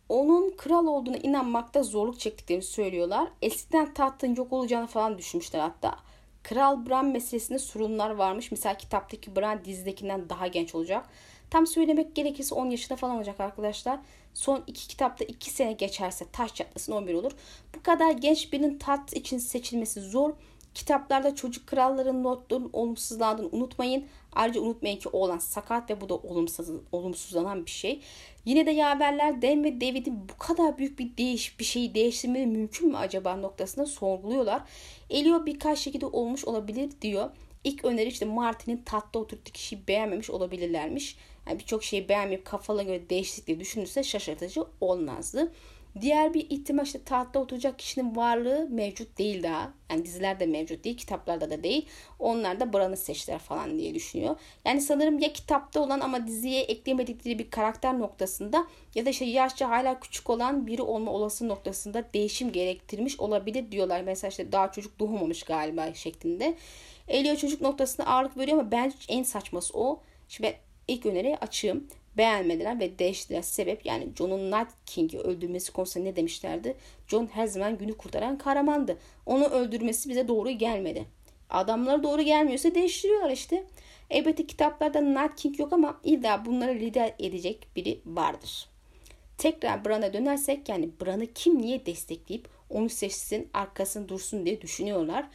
onun 0.08 0.50
kral 0.56 0.86
olduğuna 0.86 1.16
inanmakta 1.16 1.82
zorluk 1.82 2.20
çektiklerini 2.20 2.62
söylüyorlar. 2.62 3.28
Eskiden 3.42 3.94
tahtın 3.94 4.34
yok 4.34 4.52
olacağını 4.52 4.86
falan 4.86 5.18
düşünmüşler 5.18 5.60
hatta. 5.60 5.98
Kral 6.42 6.86
Bran 6.86 7.06
meselesinde 7.06 7.58
sorunlar 7.58 8.10
varmış. 8.10 8.50
Mesela 8.50 8.76
kitaptaki 8.76 9.36
Bran 9.36 9.64
dizidekinden 9.64 10.28
daha 10.28 10.46
genç 10.46 10.74
olacak. 10.74 11.08
Tam 11.50 11.66
söylemek 11.66 12.14
gerekirse 12.14 12.54
10 12.54 12.70
yaşında 12.70 12.96
falan 12.96 13.16
olacak 13.16 13.40
arkadaşlar. 13.40 13.98
Son 14.34 14.64
iki 14.66 14.88
kitapta 14.88 15.24
2 15.24 15.50
sene 15.50 15.72
geçerse 15.72 16.24
taş 16.32 16.54
çatlasın 16.54 16.92
11 16.92 17.14
olur. 17.14 17.32
Bu 17.74 17.82
kadar 17.82 18.10
genç 18.10 18.52
birinin 18.52 18.78
tat 18.78 19.16
için 19.16 19.38
seçilmesi 19.38 20.00
zor. 20.00 20.32
Kitaplarda 20.74 21.34
çocuk 21.34 21.66
kralların 21.66 22.22
notlarının 22.22 22.70
olumsuzlandığını 22.72 23.48
unutmayın. 23.52 24.06
Ayrıca 24.32 24.60
unutmayın 24.60 24.98
ki 24.98 25.08
oğlan 25.08 25.38
sakat 25.38 25.90
ve 25.90 26.00
bu 26.00 26.08
da 26.08 26.14
olumsuz, 26.14 26.68
olumsuzlanan 26.92 27.66
bir 27.66 27.70
şey. 27.70 28.00
Yine 28.44 28.66
de 28.66 28.70
yaverler 28.70 29.42
Den 29.42 29.64
ve 29.64 29.80
David'in 29.80 30.28
bu 30.28 30.38
kadar 30.38 30.78
büyük 30.78 30.98
bir 30.98 31.16
değiş 31.16 31.58
bir 31.58 31.64
şeyi 31.64 31.94
değiştirmeleri 31.94 32.46
mümkün 32.46 32.88
mü 32.88 32.96
acaba 32.96 33.36
noktasında 33.36 33.86
sorguluyorlar. 33.86 34.62
Elio 35.10 35.46
birkaç 35.46 35.78
şekilde 35.78 36.06
olmuş 36.06 36.44
olabilir 36.44 36.90
diyor. 37.02 37.30
İlk 37.64 37.84
öneri 37.84 38.08
işte 38.08 38.24
Martin'in 38.24 38.82
tatlı 38.84 39.20
oturttuğu 39.20 39.52
kişiyi 39.52 39.88
beğenmemiş 39.88 40.30
olabilirlermiş. 40.30 41.16
Yani 41.46 41.58
birçok 41.58 41.84
şeyi 41.84 42.08
beğenmeyip 42.08 42.44
kafalarına 42.44 42.82
göre 42.82 43.10
değişikliği 43.10 43.60
düşünürse 43.60 44.02
şaşırtıcı 44.02 44.64
olmazdı. 44.80 45.52
Diğer 46.00 46.34
bir 46.34 46.50
ihtimal 46.50 46.84
işte 46.84 47.04
tahtta 47.04 47.38
oturacak 47.38 47.78
kişinin 47.78 48.16
varlığı 48.16 48.68
mevcut 48.70 49.18
değil 49.18 49.42
daha. 49.42 49.72
Yani 49.90 50.04
dizilerde 50.04 50.46
mevcut 50.46 50.84
değil, 50.84 50.96
kitaplarda 50.96 51.50
da 51.50 51.62
değil. 51.62 51.86
Onlar 52.18 52.60
da 52.60 52.72
Bran'ı 52.72 52.96
seçtiler 52.96 53.38
falan 53.38 53.78
diye 53.78 53.94
düşünüyor. 53.94 54.36
Yani 54.64 54.80
sanırım 54.80 55.18
ya 55.18 55.32
kitapta 55.32 55.80
olan 55.80 56.00
ama 56.00 56.26
diziye 56.26 56.62
ekleyemedikleri 56.62 57.38
bir 57.38 57.50
karakter 57.50 57.98
noktasında 57.98 58.66
ya 58.94 59.06
da 59.06 59.10
işte 59.10 59.24
yaşça 59.24 59.70
hala 59.70 60.00
küçük 60.00 60.30
olan 60.30 60.66
biri 60.66 60.82
olma 60.82 61.12
olası 61.12 61.48
noktasında 61.48 62.04
değişim 62.14 62.52
gerektirmiş 62.52 63.20
olabilir 63.20 63.72
diyorlar. 63.72 64.02
Mesela 64.02 64.28
işte 64.28 64.52
daha 64.52 64.72
çocuk 64.72 64.98
doğmamış 64.98 65.42
galiba 65.42 65.94
şeklinde. 65.94 66.54
Elio 67.08 67.36
çocuk 67.36 67.60
noktasında 67.60 68.06
ağırlık 68.06 68.36
veriyor 68.36 68.58
ama 68.58 68.70
bence 68.70 68.96
en 69.08 69.22
saçması 69.22 69.78
o. 69.78 70.00
Şimdi 70.28 70.56
ilk 70.88 71.06
öneri 71.06 71.36
açığım 71.36 71.88
beğenmediler 72.16 72.80
ve 72.80 72.98
değiştiler. 72.98 73.42
Sebep 73.42 73.86
yani 73.86 74.08
John'un 74.18 74.50
Night 74.50 74.68
King'i 74.86 75.18
öldürmesi 75.18 75.72
konusunda 75.72 76.04
ne 76.08 76.16
demişlerdi? 76.16 76.76
John 77.08 77.28
her 77.32 77.46
zaman 77.46 77.78
günü 77.78 77.96
kurtaran 77.96 78.38
kahramandı. 78.38 78.98
Onu 79.26 79.44
öldürmesi 79.44 80.08
bize 80.08 80.28
doğru 80.28 80.50
gelmedi. 80.50 81.04
Adamlara 81.50 82.02
doğru 82.02 82.22
gelmiyorsa 82.22 82.74
değiştiriyorlar 82.74 83.30
işte. 83.30 83.64
Elbette 84.10 84.46
kitaplarda 84.46 85.00
Night 85.00 85.36
King 85.36 85.60
yok 85.60 85.72
ama 85.72 86.00
illa 86.04 86.44
bunları 86.44 86.74
lider 86.74 87.14
edecek 87.18 87.66
biri 87.76 88.00
vardır. 88.06 88.68
Tekrar 89.38 89.84
Bran'a 89.84 90.12
dönersek 90.12 90.68
yani 90.68 90.90
Bran'ı 91.00 91.26
kim 91.26 91.62
niye 91.62 91.86
destekleyip 91.86 92.48
onu 92.70 92.88
seçsin 92.88 93.48
arkasını 93.54 94.08
dursun 94.08 94.46
diye 94.46 94.60
düşünüyorlar. 94.60 95.28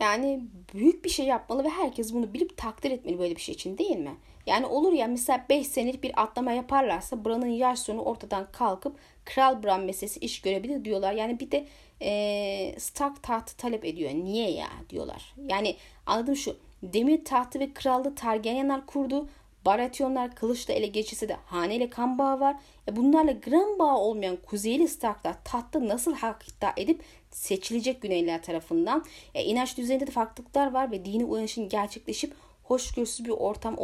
Yani 0.00 0.42
büyük 0.74 1.04
bir 1.04 1.10
şey 1.10 1.26
yapmalı 1.26 1.64
ve 1.64 1.68
herkes 1.68 2.12
bunu 2.12 2.34
bilip 2.34 2.56
takdir 2.56 2.90
etmeli 2.90 3.18
böyle 3.18 3.36
bir 3.36 3.40
şey 3.40 3.54
için 3.54 3.78
değil 3.78 3.96
mi? 3.96 4.16
Yani 4.46 4.66
olur 4.66 4.92
ya 4.92 5.06
mesela 5.06 5.44
5 5.48 5.66
senelik 5.66 6.02
bir 6.02 6.22
atlama 6.22 6.52
yaparlarsa 6.52 7.24
Bran'ın 7.24 7.46
yaş 7.46 7.78
sonu 7.78 8.02
ortadan 8.02 8.46
kalkıp 8.52 8.96
Kral 9.24 9.62
Bran 9.62 9.80
meselesi 9.80 10.20
iş 10.20 10.40
görebilir 10.40 10.84
diyorlar. 10.84 11.12
Yani 11.12 11.40
bir 11.40 11.50
de 11.50 11.66
e, 12.02 12.74
Stark 12.78 13.22
tahtı 13.22 13.56
talep 13.56 13.84
ediyor. 13.84 14.10
Niye 14.10 14.50
ya 14.50 14.68
diyorlar. 14.90 15.34
Yani 15.46 15.76
anladım 16.06 16.36
şu 16.36 16.56
demir 16.82 17.24
tahtı 17.24 17.60
ve 17.60 17.72
krallığı 17.72 18.14
Targaryenler 18.14 18.86
kurdu. 18.86 19.28
Baratyonlar 19.66 20.34
kılıçla 20.34 20.74
ele 20.74 20.86
geçirse 20.86 21.28
de 21.28 21.34
haneyle 21.34 21.90
kan 21.90 22.18
bağı 22.18 22.40
var. 22.40 22.56
E 22.88 22.96
bunlarla 22.96 23.32
gram 23.32 23.78
bağı 23.78 23.96
olmayan 23.96 24.36
Kuzeyli 24.36 24.88
Starklar 24.88 25.36
tahtta 25.44 25.88
nasıl 25.88 26.14
hak 26.14 26.48
iddia 26.48 26.72
edip 26.76 27.02
seçilecek 27.30 28.02
Güneyliler 28.02 28.42
tarafından? 28.42 29.04
E 29.34 29.44
inanç 29.44 29.76
düzeyinde 29.76 30.06
de 30.06 30.10
farklılıklar 30.10 30.72
var 30.72 30.90
ve 30.90 31.04
dini 31.04 31.24
uyanışın 31.24 31.68
gerçekleşip 31.68 32.34
hoşgörüsüz 32.62 33.24
bir 33.24 33.30
ortam 33.30 33.78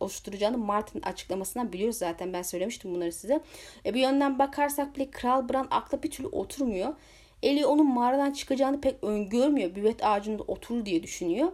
oluşturacağını 0.00 0.58
Martin'in 0.58 1.02
açıklamasından 1.02 1.72
biliyoruz 1.72 1.96
zaten 1.96 2.32
ben 2.32 2.42
söylemiştim 2.42 2.94
bunları 2.94 3.12
size. 3.12 3.40
E 3.86 3.94
bir 3.94 4.00
yönden 4.00 4.38
bakarsak 4.38 4.96
bile 4.96 5.10
Kral 5.10 5.48
Bran 5.48 5.68
akla 5.70 6.02
bir 6.02 6.10
türlü 6.10 6.28
oturmuyor. 6.28 6.94
Eli 7.42 7.66
onun 7.66 7.94
mağaradan 7.94 8.32
çıkacağını 8.32 8.80
pek 8.80 9.04
öngörmüyor. 9.04 9.74
Büvet 9.74 10.04
ağacında 10.04 10.42
oturur 10.42 10.86
diye 10.86 11.02
düşünüyor. 11.02 11.52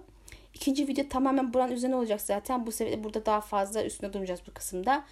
İkinci 0.55 0.89
video 0.89 1.09
tamamen 1.09 1.55
buranın 1.55 1.73
üzerine 1.73 1.97
olacak 1.97 2.21
zaten. 2.21 2.67
Bu 2.67 2.73
sebeple 2.73 3.05
burada 3.05 3.27
daha 3.27 3.41
fazla 3.41 3.85
üstüne 3.85 4.13
duracağız 4.13 4.41
bu 4.49 4.55
kısımda. 4.55 5.05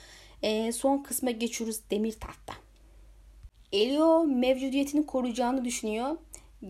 E, 0.42 0.72
son 0.72 0.98
kısma 0.98 1.30
geçiyoruz 1.30 1.80
demir 1.90 2.12
tahta. 2.12 2.54
Elio 3.72 4.24
mevcudiyetini 4.24 5.06
koruyacağını 5.06 5.64
düşünüyor. 5.64 6.16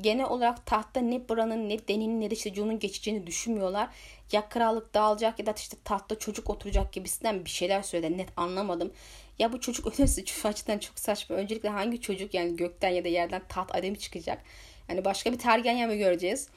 Genel 0.00 0.26
olarak 0.26 0.66
tahta 0.66 1.00
ne 1.00 1.28
Bran'ın 1.28 1.68
ne 1.68 1.88
Deni'nin 1.88 2.20
ne 2.20 2.30
de 2.30 2.34
işte 2.34 2.54
Jon'un 2.54 2.78
geçeceğini 2.78 3.26
düşünmüyorlar. 3.26 3.88
Ya 4.32 4.48
krallık 4.48 4.94
dağılacak 4.94 5.38
ya 5.38 5.46
da 5.46 5.54
işte 5.56 5.76
tahta 5.84 6.18
çocuk 6.18 6.50
oturacak 6.50 6.92
gibisinden 6.92 7.44
bir 7.44 7.50
şeyler 7.50 7.82
söyledi. 7.82 8.18
Net 8.18 8.28
anlamadım. 8.36 8.92
Ya 9.38 9.52
bu 9.52 9.60
çocuk 9.60 9.94
şu 10.26 10.48
açıdan 10.48 10.78
çok 10.78 10.98
saçma. 10.98 11.36
Öncelikle 11.36 11.68
hangi 11.68 12.00
çocuk 12.00 12.34
yani 12.34 12.56
gökten 12.56 12.88
ya 12.88 13.04
da 13.04 13.08
yerden 13.08 13.42
taht 13.48 13.74
ademi 13.74 13.98
çıkacak? 13.98 14.42
Yani 14.88 15.04
başka 15.04 15.32
bir 15.32 15.38
Targaryen 15.38 15.88
mi 15.90 15.98
göreceğiz? 15.98 16.48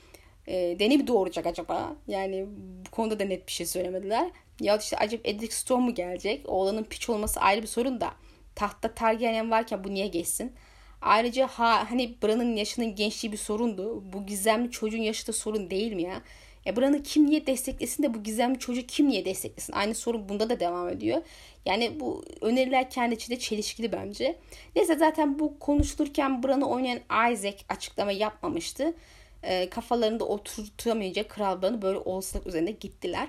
E, 0.47 0.80
Deni 0.80 0.97
mi 0.97 1.07
doğuracak 1.07 1.45
acaba? 1.45 1.95
Yani 2.07 2.45
bu 2.86 2.91
konuda 2.91 3.19
da 3.19 3.23
net 3.23 3.47
bir 3.47 3.51
şey 3.51 3.65
söylemediler. 3.65 4.30
Ya 4.59 4.78
işte 4.78 4.97
acaba 4.97 5.21
Edric 5.26 5.53
Storm 5.55 5.82
mu 5.82 5.93
gelecek? 5.93 6.49
Oğlanın 6.49 6.84
piç 6.84 7.09
olması 7.09 7.39
ayrı 7.39 7.61
bir 7.61 7.67
sorun 7.67 8.01
da. 8.01 8.11
Tahtta 8.55 8.93
Targaryen 8.95 9.51
varken 9.51 9.84
bu 9.84 9.93
niye 9.93 10.07
geçsin? 10.07 10.53
Ayrıca 11.01 11.47
ha, 11.47 11.91
hani 11.91 12.17
Bran'ın 12.23 12.55
yaşının 12.55 12.95
gençliği 12.95 13.32
bir 13.32 13.38
sorundu. 13.38 14.13
Bu 14.13 14.26
gizemli 14.26 14.71
çocuğun 14.71 15.01
yaşı 15.01 15.28
da 15.28 15.34
sorun 15.34 15.69
değil 15.69 15.93
mi 15.93 16.03
ya? 16.03 16.21
E 16.68 16.76
Bran'ı 16.76 17.03
kim 17.03 17.26
niye 17.26 17.47
desteklesin 17.47 18.03
de 18.03 18.13
bu 18.13 18.24
gizemli 18.24 18.59
çocuk 18.59 18.89
kim 18.89 19.09
niye 19.09 19.26
desteklesin? 19.26 19.74
Aynı 19.74 19.95
sorun 19.95 20.30
bunda 20.30 20.49
da 20.49 20.59
devam 20.59 20.89
ediyor. 20.89 21.22
Yani 21.66 21.99
bu 21.99 22.26
öneriler 22.41 22.89
kendi 22.89 23.16
içinde 23.16 23.39
çelişkili 23.39 23.91
bence. 23.91 24.38
Neyse 24.76 24.95
zaten 24.95 25.39
bu 25.39 25.59
konuşulurken 25.59 26.43
Bran'ı 26.43 26.70
oynayan 26.70 26.99
Isaac 27.34 27.57
açıklama 27.70 28.11
yapmamıştı. 28.11 28.93
E, 29.43 29.70
kafalarında 29.70 30.26
oturtamayacak 30.26 31.30
Kral 31.30 31.61
Bran'ı 31.61 31.82
böyle 31.82 31.97
olasılık 31.97 32.47
üzerine 32.47 32.72
gittiler. 32.72 33.28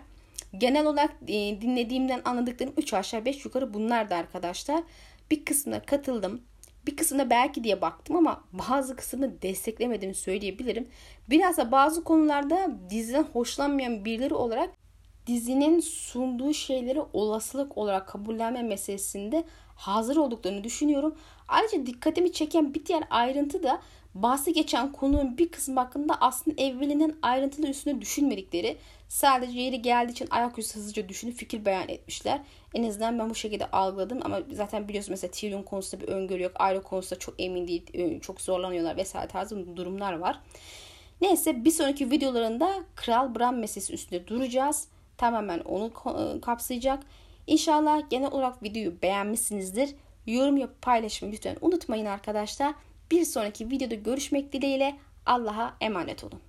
Genel 0.59 0.87
olarak 0.87 1.15
e, 1.29 1.61
dinlediğimden 1.61 2.21
anladıklarım 2.25 2.73
3 2.77 2.95
aşağı 2.95 3.25
5 3.25 3.45
yukarı 3.45 3.75
bunlar 3.75 4.11
da 4.11 4.17
arkadaşlar. 4.17 4.83
Bir 5.31 5.45
kısmına 5.45 5.83
katıldım. 5.83 6.43
Bir 6.87 6.97
kısmına 6.97 7.31
belki 7.31 7.65
diye 7.65 7.81
baktım 7.81 8.17
ama 8.17 8.45
bazı 8.53 8.97
kısmını 8.97 9.43
desteklemediğimi 9.43 10.15
söyleyebilirim. 10.15 10.89
Biraz 11.31 11.57
da 11.57 11.73
bazı 11.73 12.05
konularda 12.05 12.71
diziden 12.91 13.27
hoşlanmayan 13.33 14.05
birileri 14.05 14.35
olarak 14.35 14.71
dizinin 15.27 15.81
sunduğu 15.81 16.55
şeyleri 16.55 17.01
olasılık 17.13 17.79
olarak 17.79 18.09
kabullenme 18.09 18.63
meselesinde 18.63 19.45
hazır 19.77 20.17
olduklarını 20.17 20.65
düşünüyorum. 20.65 21.17
Ayrıca 21.49 21.87
dikkatimi 21.87 22.33
çeken 22.33 22.75
bir 22.75 22.87
diğer 22.87 23.05
ayrıntı 23.11 23.63
da 23.63 23.81
bahsi 24.15 24.53
geçen 24.53 24.93
konunun 24.93 25.39
bir 25.39 25.49
kısmı 25.49 25.81
hakkında 25.81 26.21
aslında 26.21 26.63
evvelinden 26.63 27.15
ayrıntılı 27.23 27.69
üstüne 27.69 28.01
düşünmedikleri 28.01 28.77
sadece 29.09 29.61
yeri 29.61 29.83
geldiği 29.83 30.13
için 30.13 30.29
ayaküstü 30.31 30.79
hızlıca 30.79 31.09
düşünüp 31.09 31.35
fikir 31.35 31.65
beyan 31.65 31.89
etmişler. 31.89 32.41
En 32.77 32.89
azından 32.89 33.19
ben 33.19 33.31
bu 33.31 33.35
şekilde 33.35 33.71
algıladım 33.71 34.19
ama 34.25 34.41
zaten 34.53 34.89
biliyorsun 34.89 35.13
mesela 35.13 35.31
Tyrion 35.31 35.63
konusunda 35.63 36.07
bir 36.07 36.09
öngörü 36.09 36.43
yok. 36.43 36.53
Ayrı 36.55 36.83
konusunda 36.83 37.19
çok 37.19 37.35
emin 37.39 37.69
değil, 37.69 38.21
çok 38.21 38.41
zorlanıyorlar 38.41 38.97
vesaire 38.97 39.29
tarzı 39.29 39.77
durumlar 39.77 40.13
var. 40.13 40.41
Neyse 41.21 41.65
bir 41.65 41.71
sonraki 41.71 42.11
videolarında 42.11 42.75
Kral 42.95 43.35
Bran 43.35 43.55
meselesi 43.55 43.93
üstünde 43.93 44.27
duracağız. 44.27 44.89
Tamamen 45.17 45.61
onu 45.61 45.93
kapsayacak. 46.41 47.03
İnşallah 47.47 48.11
genel 48.11 48.31
olarak 48.31 48.63
videoyu 48.63 49.03
beğenmişsinizdir. 49.03 49.95
Yorum 50.27 50.57
yapıp 50.57 50.83
paylaşmayı 50.83 51.35
lütfen 51.35 51.57
unutmayın 51.61 52.07
arkadaşlar. 52.07 52.75
Bir 53.11 53.25
sonraki 53.25 53.71
videoda 53.71 53.95
görüşmek 53.95 54.53
dileğiyle 54.53 54.97
Allah'a 55.27 55.77
emanet 55.81 56.25
olun. 56.25 56.46